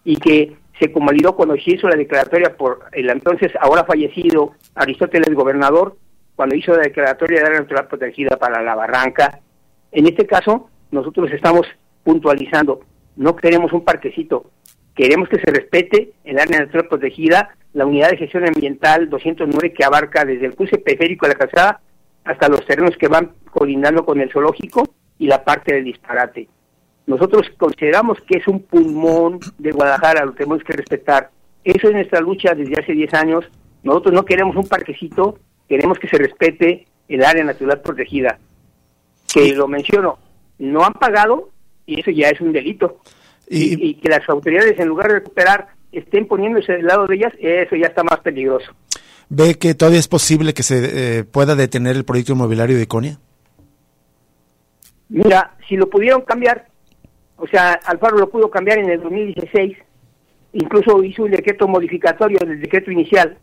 [0.04, 5.34] y que se convalidó cuando se hizo la declaratoria por el entonces ahora fallecido Aristóteles
[5.34, 5.98] Gobernador,
[6.36, 9.40] cuando hizo la declaratoria de área natural protegida para la barranca.
[9.92, 11.66] En este caso, nosotros estamos
[12.04, 12.82] puntualizando,
[13.16, 14.52] no queremos un parquecito,
[14.98, 19.86] queremos que se respete el área natural protegida, la unidad de gestión ambiental 209 que
[19.86, 21.82] abarca desde el cruce periférico de la calzada
[22.26, 24.84] hasta los terrenos que van colindando con el zoológico
[25.20, 26.50] y la parte del disparate.
[27.06, 31.30] Nosotros consideramos que es un pulmón de Guadalajara, lo tenemos que respetar.
[31.64, 33.45] Eso es nuestra lucha desde hace 10 años.
[33.84, 35.39] Nosotros no queremos un parquecito,
[35.70, 38.39] queremos que se respete el área natural protegida.
[39.32, 40.18] Que lo menciono,
[40.58, 41.52] no han pagado
[41.86, 43.00] y eso ya es un delito.
[43.50, 47.34] Y, y que las autoridades, en lugar de recuperar, estén poniéndose del lado de ellas,
[47.39, 48.74] eso ya está más peligroso
[49.30, 53.20] ve que todavía es posible que se eh, pueda detener el proyecto inmobiliario de Iconia?
[55.10, 56.68] Mira, si lo pudieron cambiar,
[57.38, 59.78] o sea, Alfaro lo pudo cambiar en el 2016,
[60.54, 63.38] incluso hizo un decreto modificatorio del decreto inicial,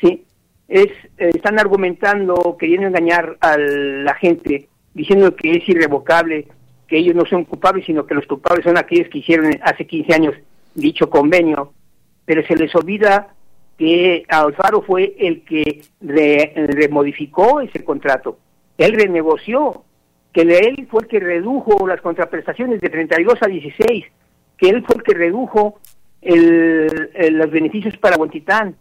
[0.00, 0.24] ¿sí?
[0.68, 6.46] Es, eh, están argumentando, queriendo engañar a la gente, diciendo que es irrevocable,
[6.94, 10.14] que ellos no son culpables, sino que los culpables son aquellos que hicieron hace 15
[10.14, 10.34] años
[10.76, 11.72] dicho convenio,
[12.24, 13.34] pero se les olvida
[13.76, 18.38] que Alfaro fue el que remodificó ese contrato.
[18.78, 19.82] Él renegoció,
[20.32, 24.04] que él fue el que redujo las contraprestaciones de 32 a 16,
[24.56, 25.80] que él fue el que redujo
[26.22, 28.76] los beneficios para Huentitán,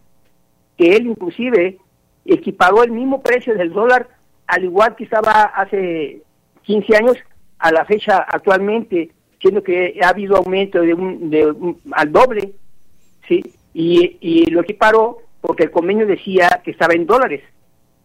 [0.77, 1.79] que él inclusive
[2.25, 4.07] equiparó el mismo precio del dólar
[4.45, 6.21] al igual que estaba hace
[6.61, 7.17] 15 años
[7.63, 9.09] a la fecha actualmente,
[9.39, 11.53] siendo que ha habido aumento de, un, de
[11.91, 12.51] al doble,
[13.27, 13.41] ¿sí?
[13.73, 17.41] y, y lo equiparó porque el convenio decía que estaba en dólares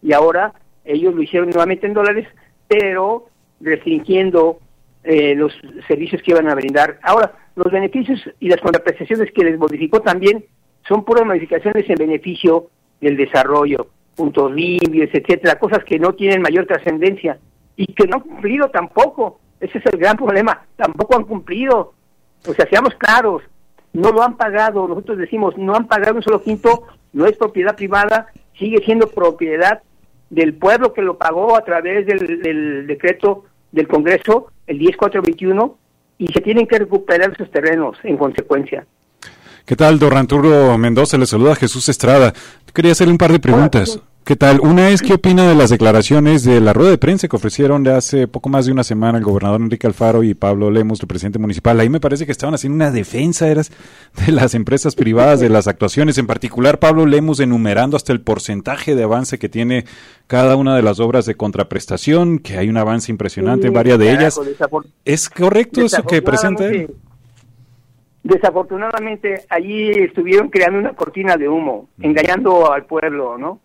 [0.01, 0.53] y ahora
[0.85, 2.27] ellos lo hicieron nuevamente en dólares,
[2.67, 3.27] pero
[3.59, 4.59] restringiendo
[5.03, 5.53] eh, los
[5.87, 6.99] servicios que iban a brindar.
[7.03, 10.45] Ahora, los beneficios y las contraprestaciones que les modificó también
[10.87, 12.69] son puras modificaciones en beneficio
[13.01, 17.39] del desarrollo, puntos limpios, etcétera, cosas que no tienen mayor trascendencia
[17.75, 19.39] y que no han cumplido tampoco.
[19.59, 21.93] Ese es el gran problema, tampoco han cumplido.
[22.47, 23.43] O sea, seamos claros,
[23.93, 24.87] no lo han pagado.
[24.87, 26.83] Nosotros decimos, no han pagado un solo quinto,
[27.13, 29.81] no es propiedad privada, sigue siendo propiedad
[30.29, 35.77] del pueblo que lo pagó a través del, del decreto del Congreso, el 10421,
[36.17, 38.85] y se tienen que recuperar esos terrenos en consecuencia.
[39.65, 41.17] ¿Qué tal, don Arturo Mendoza?
[41.17, 42.33] Le saluda Jesús Estrada.
[42.73, 43.99] Quería hacerle un par de preguntas.
[44.23, 44.59] ¿Qué tal?
[44.59, 47.93] Una es, ¿qué opina de las declaraciones de la rueda de prensa que ofrecieron de
[47.93, 51.39] hace poco más de una semana el gobernador Enrique Alfaro y Pablo Lemos, el presidente
[51.39, 51.79] municipal?
[51.79, 53.71] Ahí me parece que estaban haciendo una defensa eras,
[54.23, 58.93] de las empresas privadas, de las actuaciones, en particular Pablo Lemos enumerando hasta el porcentaje
[58.93, 59.85] de avance que tiene
[60.27, 64.11] cada una de las obras de contraprestación, que hay un avance impresionante en varias de
[64.11, 64.39] ellas.
[65.05, 66.93] ¿Es correcto eso que presenta él?
[68.21, 73.59] Desafortunadamente, allí estuvieron creando una cortina de humo, engañando al pueblo, ¿no?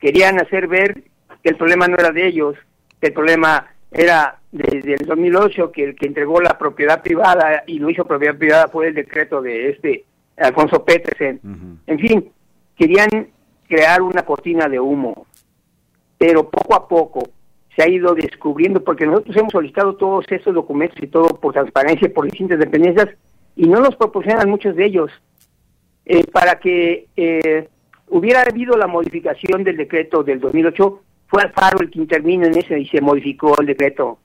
[0.00, 1.02] Querían hacer ver
[1.42, 2.56] que el problema no era de ellos,
[3.00, 7.78] que el problema era desde el 2008, que el que entregó la propiedad privada y
[7.78, 10.04] lo hizo propiedad privada fue el decreto de este
[10.36, 11.40] Alfonso Petersen.
[11.86, 12.30] En fin,
[12.76, 13.08] querían
[13.68, 15.26] crear una cortina de humo,
[16.16, 17.28] pero poco a poco
[17.74, 22.12] se ha ido descubriendo, porque nosotros hemos solicitado todos esos documentos y todo por transparencia,
[22.12, 23.08] por distintas dependencias,
[23.54, 25.10] y no nos proporcionan muchos de ellos,
[26.04, 27.68] eh, para que eh,
[28.10, 32.78] hubiera habido la modificación del decreto del 2008, fue Alfaro el que intervino en ese
[32.78, 34.18] y se modificó el decreto.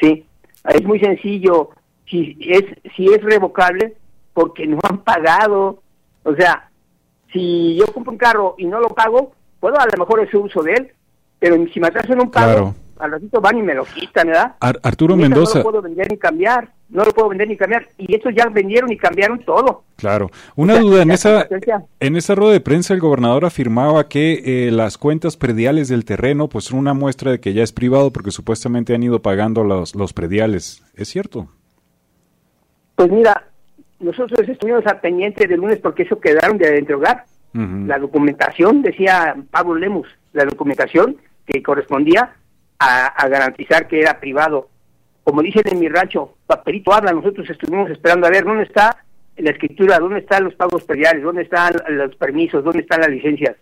[0.00, 0.24] Sí,
[0.68, 1.70] es muy sencillo.
[2.06, 2.64] Si es,
[2.96, 3.94] si es revocable,
[4.32, 5.82] porque no han pagado.
[6.24, 6.70] O sea,
[7.32, 10.62] si yo compro un carro y no lo pago, puedo a lo mejor hacer uso
[10.62, 10.92] de él,
[11.38, 14.54] pero si me atraso en un pago, al ratito van y me lo quitan, ¿verdad?
[14.60, 15.58] Arturo Mendoza.
[15.58, 17.86] No lo puedo vender ni cambiar, no lo puedo vender ni cambiar.
[17.98, 19.84] Y estos ya vendieron y cambiaron todo.
[19.96, 20.30] Claro.
[20.56, 21.46] Una duda, en esa,
[22.00, 26.48] en esa rueda de prensa el gobernador afirmaba que eh, las cuentas prediales del terreno
[26.48, 29.94] pues son una muestra de que ya es privado porque supuestamente han ido pagando los,
[29.94, 30.82] los prediales.
[30.94, 31.48] ¿Es cierto?
[32.96, 33.44] Pues mira,
[34.00, 37.24] nosotros estuvimos al pendiente del lunes porque eso quedaron de entregar.
[37.52, 42.36] La documentación, decía Pablo Lemus, la documentación que correspondía
[42.80, 44.68] a, garantizar que era privado.
[45.22, 49.04] Como dicen en mi rancho, papelito habla, nosotros estuvimos esperando a ver dónde está
[49.36, 53.56] la escritura, dónde están los pagos prediales, dónde están los permisos, dónde están las licencias,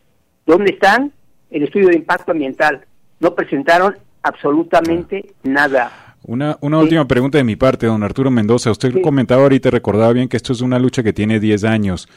[0.46, 1.12] dónde están
[1.50, 2.84] el estudio de impacto ambiental.
[3.20, 6.16] No presentaron absolutamente nada.
[6.22, 8.70] Una, una última pregunta de mi parte, don Arturo Mendoza.
[8.70, 12.08] Usted comentaba ahorita, recordaba bien que esto es una lucha que tiene 10 años.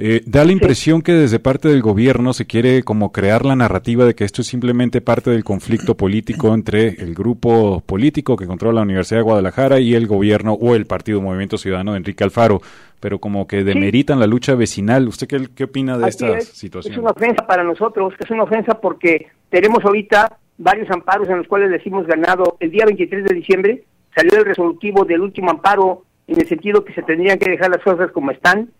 [0.00, 4.04] Eh, da la impresión que desde parte del gobierno se quiere como crear la narrativa
[4.04, 8.76] de que esto es simplemente parte del conflicto político entre el grupo político que controla
[8.76, 12.60] la Universidad de Guadalajara y el gobierno o el Partido Movimiento Ciudadano de Enrique Alfaro,
[13.00, 15.08] pero como que demeritan la lucha vecinal.
[15.08, 16.92] ¿Usted qué, qué opina de esta situación?
[16.92, 21.48] Es una ofensa para nosotros, es una ofensa porque tenemos ahorita varios amparos en los
[21.48, 22.56] cuales les hemos ganado.
[22.60, 23.84] El día 23 de diciembre
[24.14, 27.82] salió el resolutivo del último amparo en el sentido que se tendrían que dejar las
[27.82, 28.70] cosas como están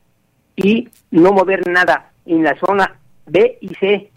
[0.58, 4.10] y no mover nada en la zona B y C.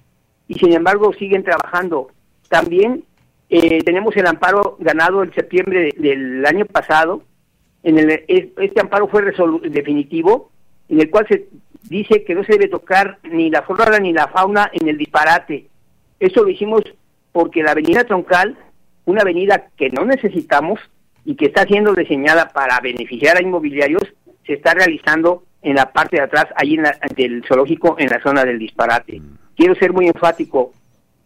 [0.48, 2.10] Y sin embargo siguen trabajando.
[2.50, 3.04] También
[3.50, 7.24] eh, tenemos el amparo ganado en septiembre del año pasado.
[7.84, 9.24] En el, este amparo fue
[9.70, 10.52] definitivo,
[10.90, 11.48] en el cual se
[11.84, 15.68] dice que no se debe tocar ni la flora ni la fauna en el disparate.
[16.20, 16.82] Eso lo hicimos
[17.32, 18.58] porque la avenida troncal,
[19.06, 20.80] una avenida que no necesitamos
[21.24, 24.04] y que está siendo diseñada para beneficiar a inmobiliarios,
[24.46, 26.86] se está realizando en la parte de atrás, allí en
[27.16, 29.22] del zoológico, en la zona del disparate.
[29.56, 30.74] Quiero ser muy enfático.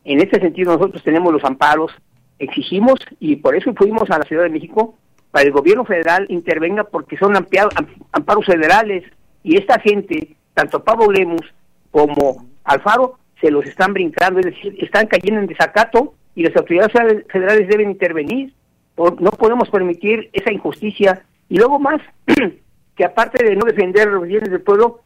[0.04, 1.92] En este sentido, nosotros tenemos los amparos,
[2.38, 4.96] exigimos, y por eso fuimos a la Ciudad de México,
[5.32, 9.04] para el gobierno federal intervenga porque son amparos federales,
[9.44, 11.46] y esta gente, tanto Pablo Lemus
[11.92, 16.92] como Alfaro, se los están brincando, es decir, están cayendo en desacato y las autoridades
[17.32, 18.54] federales deben intervenir.
[18.98, 21.24] No podemos permitir esa injusticia.
[21.50, 22.02] Y luego más,
[22.96, 25.02] que aparte de no defender los bienes del pueblo,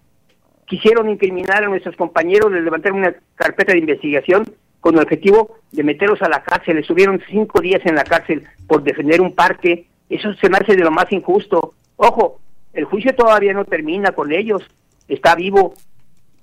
[0.65, 4.45] quisieron incriminar a nuestros compañeros de levantar una carpeta de investigación
[4.79, 6.77] con el objetivo de meterlos a la cárcel.
[6.77, 9.87] Estuvieron cinco días en la cárcel por defender un parque.
[10.09, 11.73] Eso se me de lo más injusto.
[11.95, 12.39] Ojo,
[12.73, 14.63] el juicio todavía no termina con ellos.
[15.07, 15.73] Está vivo.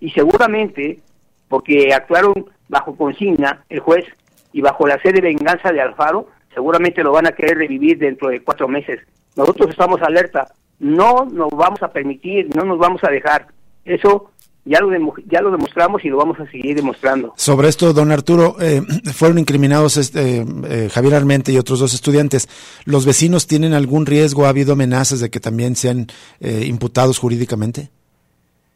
[0.00, 0.98] Y seguramente,
[1.48, 4.04] porque actuaron bajo consigna el juez
[4.52, 8.28] y bajo la sede de venganza de Alfaro, seguramente lo van a querer revivir dentro
[8.28, 9.00] de cuatro meses.
[9.36, 13.48] Nosotros estamos alerta no nos vamos a permitir, no nos vamos a dejar.
[13.84, 14.30] Eso
[14.66, 14.90] ya lo,
[15.26, 17.32] ya lo demostramos y lo vamos a seguir demostrando.
[17.36, 18.82] Sobre esto, don Arturo, eh,
[19.14, 22.48] fueron incriminados este, eh, Javier Armente y otros dos estudiantes.
[22.84, 24.44] ¿Los vecinos tienen algún riesgo?
[24.44, 26.08] ¿Ha habido amenazas de que también sean
[26.40, 27.90] eh, imputados jurídicamente?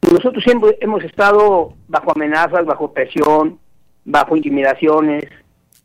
[0.09, 3.59] Nosotros siempre hemos estado bajo amenazas, bajo presión,
[4.05, 5.25] bajo intimidaciones,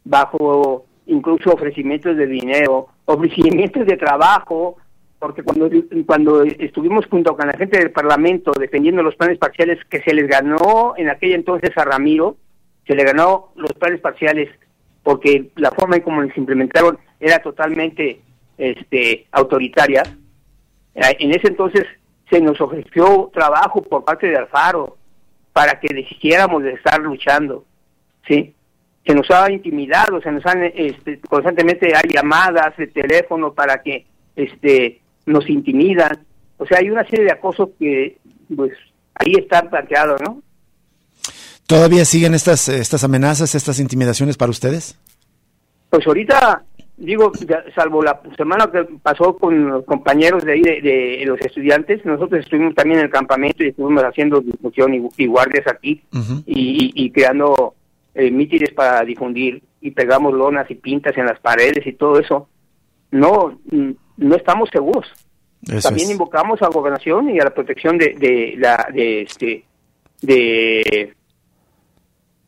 [0.05, 4.77] bajo incluso ofrecimientos de dinero, ofrecimientos de trabajo,
[5.27, 5.69] porque cuando,
[6.07, 10.29] cuando estuvimos junto con la gente del Parlamento defendiendo los planes parciales que se les
[10.29, 12.37] ganó en aquel entonces a Ramiro,
[12.87, 14.49] se le ganó los planes parciales
[15.03, 18.21] porque la forma en cómo les implementaron era totalmente
[18.57, 20.05] este, autoritaria.
[20.95, 21.85] Eh, en ese entonces
[22.31, 24.97] se nos ofreció trabajo por parte de Alfaro
[25.53, 27.65] para que desistiéramos de estar luchando,
[28.29, 28.55] ¿sí?
[29.05, 34.07] Se nos ha intimidado, se nos han, este, constantemente hay llamadas de teléfono para que,
[34.37, 36.25] este, nos intimidan.
[36.57, 38.19] O sea, hay una serie de acosos que,
[38.55, 38.73] pues,
[39.15, 40.43] ahí están planteados, ¿no?
[41.67, 44.97] ¿Todavía siguen estas, estas amenazas, estas intimidaciones para ustedes?
[45.91, 46.63] Pues ahorita,
[46.97, 47.33] digo,
[47.75, 52.75] salvo la semana que pasó con los compañeros de ahí, de, los estudiantes, nosotros estuvimos
[52.75, 56.03] también en el campamento y estuvimos haciendo discusión y, guardias aquí
[56.47, 57.75] y, creando
[58.15, 62.49] eh, mítines para difundir y pegamos lonas y pintas en las paredes y todo eso.
[63.11, 63.59] No,
[64.17, 65.07] no estamos seguros.
[65.83, 69.65] también invocamos a la gobernación y a la protección de, de la de este
[70.23, 71.15] de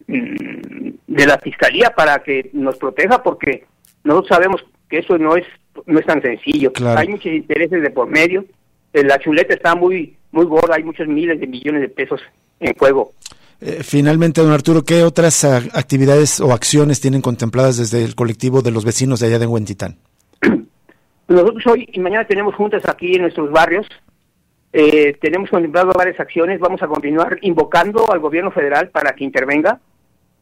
[0.09, 3.67] Mm, de la fiscalía para que nos proteja porque
[4.05, 5.45] nosotros sabemos que eso no es
[5.87, 6.73] no es tan sencillo.
[6.97, 8.47] Hay muchos intereses de por medio.
[8.95, 12.23] Eh, la chuleta está muy muy gorda hay muchos miles de millones de pesos
[12.59, 13.13] en juego.
[13.61, 18.63] Eh, finalmente don Arturo qué otras ah, actividades o acciones tienen contempladas desde el colectivo
[18.63, 19.99] de los vecinos de allá de Huentitán
[21.29, 23.87] nosotros hoy y mañana tenemos juntas aquí en nuestros barrios
[24.73, 29.81] eh, tenemos contemplado varias acciones vamos a continuar invocando al gobierno federal para que intervenga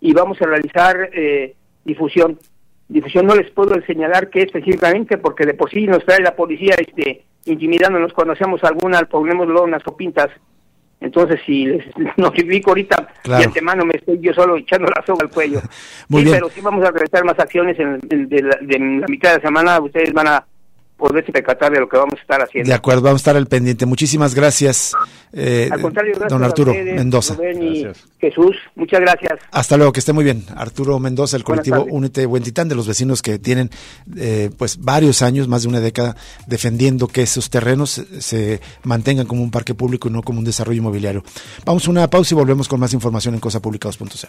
[0.00, 2.38] y vamos a realizar eh, difusión.
[2.88, 6.74] Difusión no les puedo señalar qué específicamente porque de por sí nos trae la policía
[6.78, 10.28] este, intimidándonos cuando hacemos alguna, ponemos lonas o pintas.
[11.00, 11.84] Entonces, si les
[12.16, 13.40] notifico ahorita claro.
[13.40, 15.60] de antemano, me estoy yo solo echando la soga al cuello.
[16.08, 19.42] Muy sí, pero sí vamos a realizar más acciones en, de la mitad de la
[19.42, 19.80] semana.
[19.80, 20.46] Ustedes van a
[20.96, 22.68] poderse percatar de lo que vamos a estar haciendo.
[22.68, 23.86] De acuerdo, vamos a estar al pendiente.
[23.86, 24.94] Muchísimas gracias,
[25.32, 27.36] eh, Al contrario, gracias don Arturo Mendoza.
[28.18, 29.38] Jesús, muchas gracias.
[29.50, 30.44] Hasta luego, que esté muy bien.
[30.56, 33.70] Arturo Mendoza, el colectivo Únete Huentitán, de los vecinos que tienen
[34.16, 36.16] eh, pues varios años, más de una década,
[36.46, 40.78] defendiendo que esos terrenos se mantengan como un parque público y no como un desarrollo
[40.78, 41.22] inmobiliario.
[41.64, 44.28] Vamos a una pausa y volvemos con más información en Cosa Pública 2.0.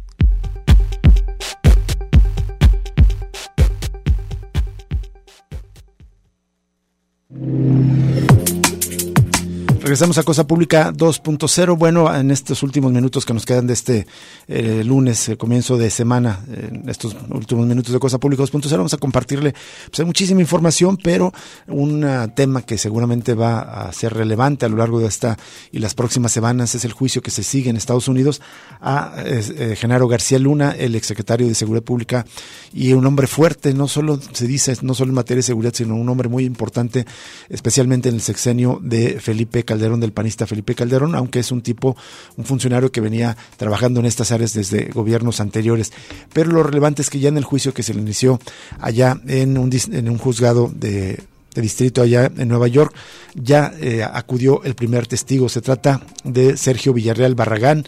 [9.91, 11.77] Regresamos a Cosa Pública 2.0.
[11.77, 14.07] Bueno, en estos últimos minutos que nos quedan de este
[14.47, 18.97] eh, lunes, comienzo de semana, en estos últimos minutos de Cosa Pública 2.0, vamos a
[18.97, 19.53] compartirle
[19.87, 21.33] pues, hay muchísima información, pero
[21.67, 25.37] un tema que seguramente va a ser relevante a lo largo de esta
[25.73, 28.39] y las próximas semanas es el juicio que se sigue en Estados Unidos
[28.79, 32.25] a eh, Genaro García Luna, el exsecretario de Seguridad Pública
[32.71, 35.95] y un hombre fuerte, no solo se dice, no solo en materia de seguridad, sino
[35.95, 37.05] un hombre muy importante,
[37.49, 41.95] especialmente en el sexenio de Felipe Calderón del panista Felipe Calderón, aunque es un tipo,
[42.37, 45.91] un funcionario que venía trabajando en estas áreas desde gobiernos anteriores.
[46.33, 48.39] Pero lo relevante es que ya en el juicio que se le inició
[48.79, 51.23] allá en un, en un juzgado de,
[51.55, 52.93] distrito allá en Nueva York,
[53.33, 55.49] ya eh, acudió el primer testigo.
[55.49, 57.85] Se trata de Sergio Villarreal Barragán,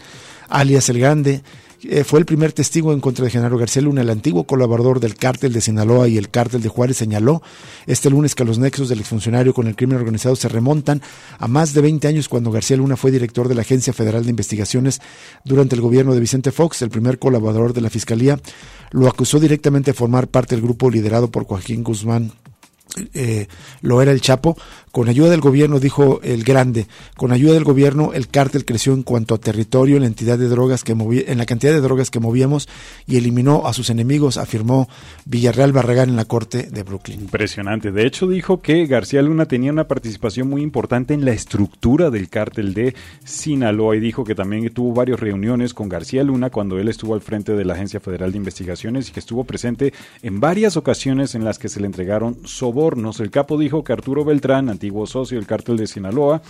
[0.48, 1.42] alias El Grande,
[1.88, 5.14] eh, fue el primer testigo en contra de Genaro García Luna, el antiguo colaborador del
[5.14, 7.42] cártel de Sinaloa y el cártel de Juárez, señaló
[7.86, 11.02] este lunes que los nexos del exfuncionario con el crimen organizado se remontan
[11.38, 14.30] a más de 20 años cuando García Luna fue director de la Agencia Federal de
[14.30, 15.00] Investigaciones
[15.44, 18.38] durante el gobierno de Vicente Fox, el primer colaborador de la Fiscalía,
[18.90, 22.32] lo acusó directamente de formar parte del grupo liderado por Joaquín Guzmán
[23.12, 23.48] eh,
[23.82, 24.56] lo era el Chapo.
[24.92, 29.02] Con ayuda del gobierno, dijo el grande, con ayuda del gobierno el cártel creció en
[29.02, 32.20] cuanto a territorio, en la entidad de drogas que en la cantidad de drogas que
[32.20, 32.68] movíamos
[33.04, 34.88] y eliminó a sus enemigos, afirmó
[35.24, 37.22] Villarreal Barragán en la corte de Brooklyn.
[37.22, 37.90] Impresionante.
[37.90, 42.28] De hecho, dijo que García Luna tenía una participación muy importante en la estructura del
[42.28, 46.86] cártel de Sinaloa y dijo que también tuvo varias reuniones con García Luna cuando él
[46.86, 50.76] estuvo al frente de la Agencia Federal de Investigaciones y que estuvo presente en varias
[50.76, 52.73] ocasiones en las que se le entregaron sobre
[53.20, 56.42] El capo dijo que Arturo Beltrán, antiguo socio del cártel de Sinaloa,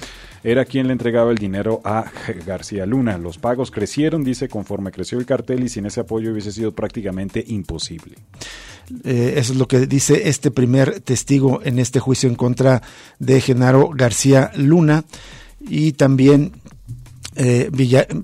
[0.43, 2.05] era quien le entregaba el dinero a
[2.47, 3.19] García Luna.
[3.19, 7.45] Los pagos crecieron, dice, conforme creció el cartel y sin ese apoyo hubiese sido prácticamente
[7.47, 8.17] imposible.
[9.05, 12.83] Eh, eso es lo que dice este primer testigo en este juicio en contra
[13.19, 15.05] de Genaro García Luna.
[15.61, 16.53] Y también
[17.37, 17.71] eh,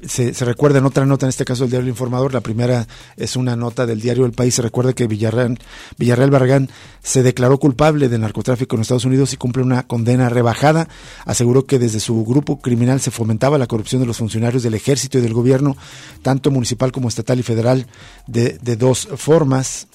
[0.06, 2.86] se, recuerda en otra nota, en este caso del diario Informador, la primera
[3.16, 5.58] es una nota del diario El País, se recuerda que Villarreal,
[5.98, 6.70] Villarreal Barragán
[7.02, 10.88] se declaró culpable de narcotráfico en Estados Unidos y cumple una condena rebajada.
[11.24, 15.18] Aseguró que desde su grupo criminal se fomentaba la corrupción de los funcionarios del ejército
[15.18, 15.76] y del gobierno,
[16.22, 17.86] tanto municipal como estatal y federal,
[18.26, 19.88] de, de dos formas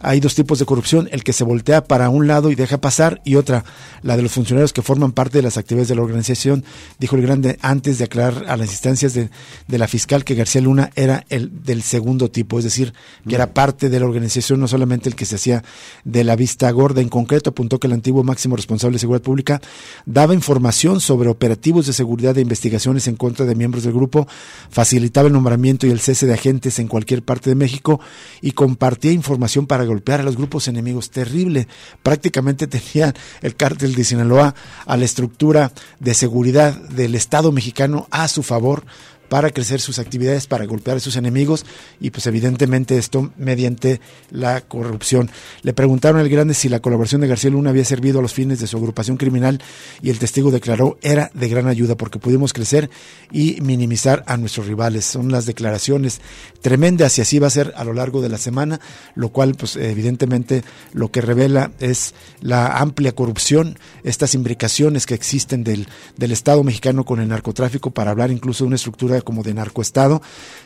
[0.00, 3.20] hay dos tipos de corrupción, el que se voltea para un lado y deja pasar
[3.24, 3.64] y otra,
[4.02, 6.64] la de los funcionarios que forman parte de las actividades de la organización,
[6.98, 9.30] dijo el grande antes de aclarar a las instancias de,
[9.68, 12.92] la fiscal que García Luna era el del segundo tipo, es decir,
[13.28, 15.62] que era parte de la organización, no solamente el que se hacía
[16.04, 17.00] de la vista gorda.
[17.00, 19.60] En concreto, apuntó que el antiguo máximo responsable de seguridad pública
[20.04, 24.26] daba información sobre operativos de seguridad e investigaciones en contra de miembros del grupo,
[24.70, 28.00] facilitaba el nombramiento y el cese de agentes en cualquier parte de México
[28.40, 31.10] y compartía información para golpear a los grupos enemigos.
[31.10, 31.66] Terrible.
[32.02, 34.54] Prácticamente tenía el cártel de Sinaloa
[34.86, 38.84] a la estructura de seguridad del Estado mexicano a su favor
[39.28, 41.64] para crecer sus actividades, para golpear a sus enemigos
[42.00, 44.00] y pues evidentemente esto mediante
[44.30, 45.30] la corrupción.
[45.62, 48.60] Le preguntaron al grande si la colaboración de García Luna había servido a los fines
[48.60, 49.60] de su agrupación criminal
[50.02, 52.90] y el testigo declaró era de gran ayuda porque pudimos crecer
[53.30, 55.04] y minimizar a nuestros rivales.
[55.04, 56.20] Son las declaraciones
[56.60, 58.80] tremendas y así va a ser a lo largo de la semana,
[59.14, 60.62] lo cual pues evidentemente
[60.92, 67.04] lo que revela es la amplia corrupción, estas imbricaciones que existen del, del Estado mexicano
[67.04, 70.22] con el narcotráfico para hablar incluso de una estructura como de narcoestado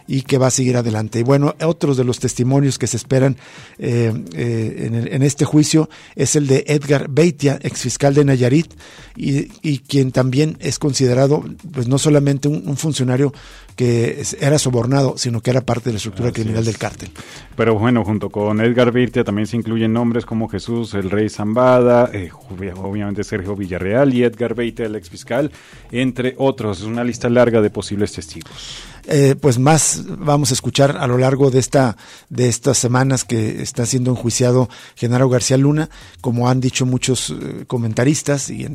[0.06, 1.20] y que va a seguir adelante.
[1.20, 3.36] Y bueno, otros de los testimonios que se esperan
[3.78, 8.74] eh, eh, en, este juicio es el de Edgar Beitia, exfiscal de Nayarit,
[9.16, 13.32] y, quien también es considerado pues no solamente un, funcionario
[13.76, 17.10] que era sobornado, sino que era parte de la estructura criminal del cártel.
[17.56, 22.10] Pero bueno, junto con Edgar Beitia también se incluyen nombres como Jesús el Rey Zambada,
[22.12, 22.30] eh,
[22.76, 25.50] obviamente Sergio Villarreal y Edgar Beitia, el exfiscal,
[25.90, 26.80] entre otros.
[26.80, 28.41] Es una lista larga de posibles testigos.
[28.50, 28.91] ます。
[29.08, 31.96] Eh, pues más vamos a escuchar a lo largo de esta
[32.28, 35.90] de estas semanas que está siendo enjuiciado Genaro García Luna,
[36.20, 38.68] como han dicho muchos eh, comentaristas y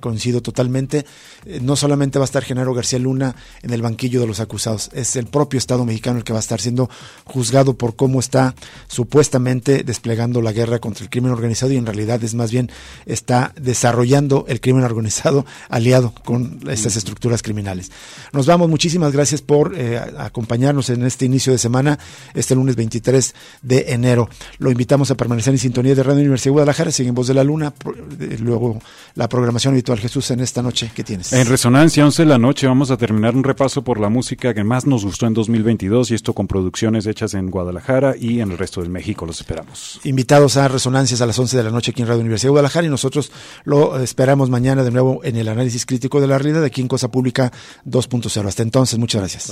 [0.00, 1.06] coincido totalmente,
[1.46, 4.90] eh, no solamente va a estar Genaro García Luna en el banquillo de los acusados,
[4.92, 6.90] es el propio Estado mexicano el que va a estar siendo
[7.24, 8.54] juzgado por cómo está
[8.88, 12.70] supuestamente desplegando la guerra contra el crimen organizado y en realidad es más bien
[13.06, 17.90] está desarrollando el crimen organizado aliado con estas estructuras criminales.
[18.32, 21.98] Nos vamos, muchísimas gracias por eh, acompañarnos en este inicio de semana,
[22.34, 24.28] este lunes 23 de enero.
[24.58, 27.44] Lo invitamos a permanecer en sintonía de Radio Universidad de Guadalajara, siguen Voz de la
[27.44, 27.72] Luna,
[28.40, 28.78] luego
[29.14, 29.98] la programación habitual.
[29.98, 31.32] Jesús, en esta noche, ¿qué tienes?
[31.32, 34.64] En Resonancia, 11 de la noche, vamos a terminar un repaso por la música que
[34.64, 38.58] más nos gustó en 2022 y esto con producciones hechas en Guadalajara y en el
[38.58, 39.26] resto de México.
[39.26, 40.00] Los esperamos.
[40.04, 42.86] Invitados a Resonancias a las 11 de la noche aquí en Radio Universidad de Guadalajara
[42.86, 43.30] y nosotros
[43.64, 47.10] lo esperamos mañana de nuevo en el análisis crítico de la realidad aquí en Cosa
[47.10, 47.52] Pública
[47.86, 48.46] 2.0.
[48.46, 49.51] Hasta entonces, muchas gracias.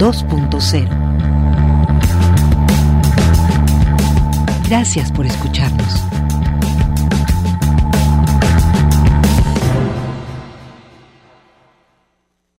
[0.00, 0.88] 2.0.
[4.66, 6.09] Gracias por escucharnos.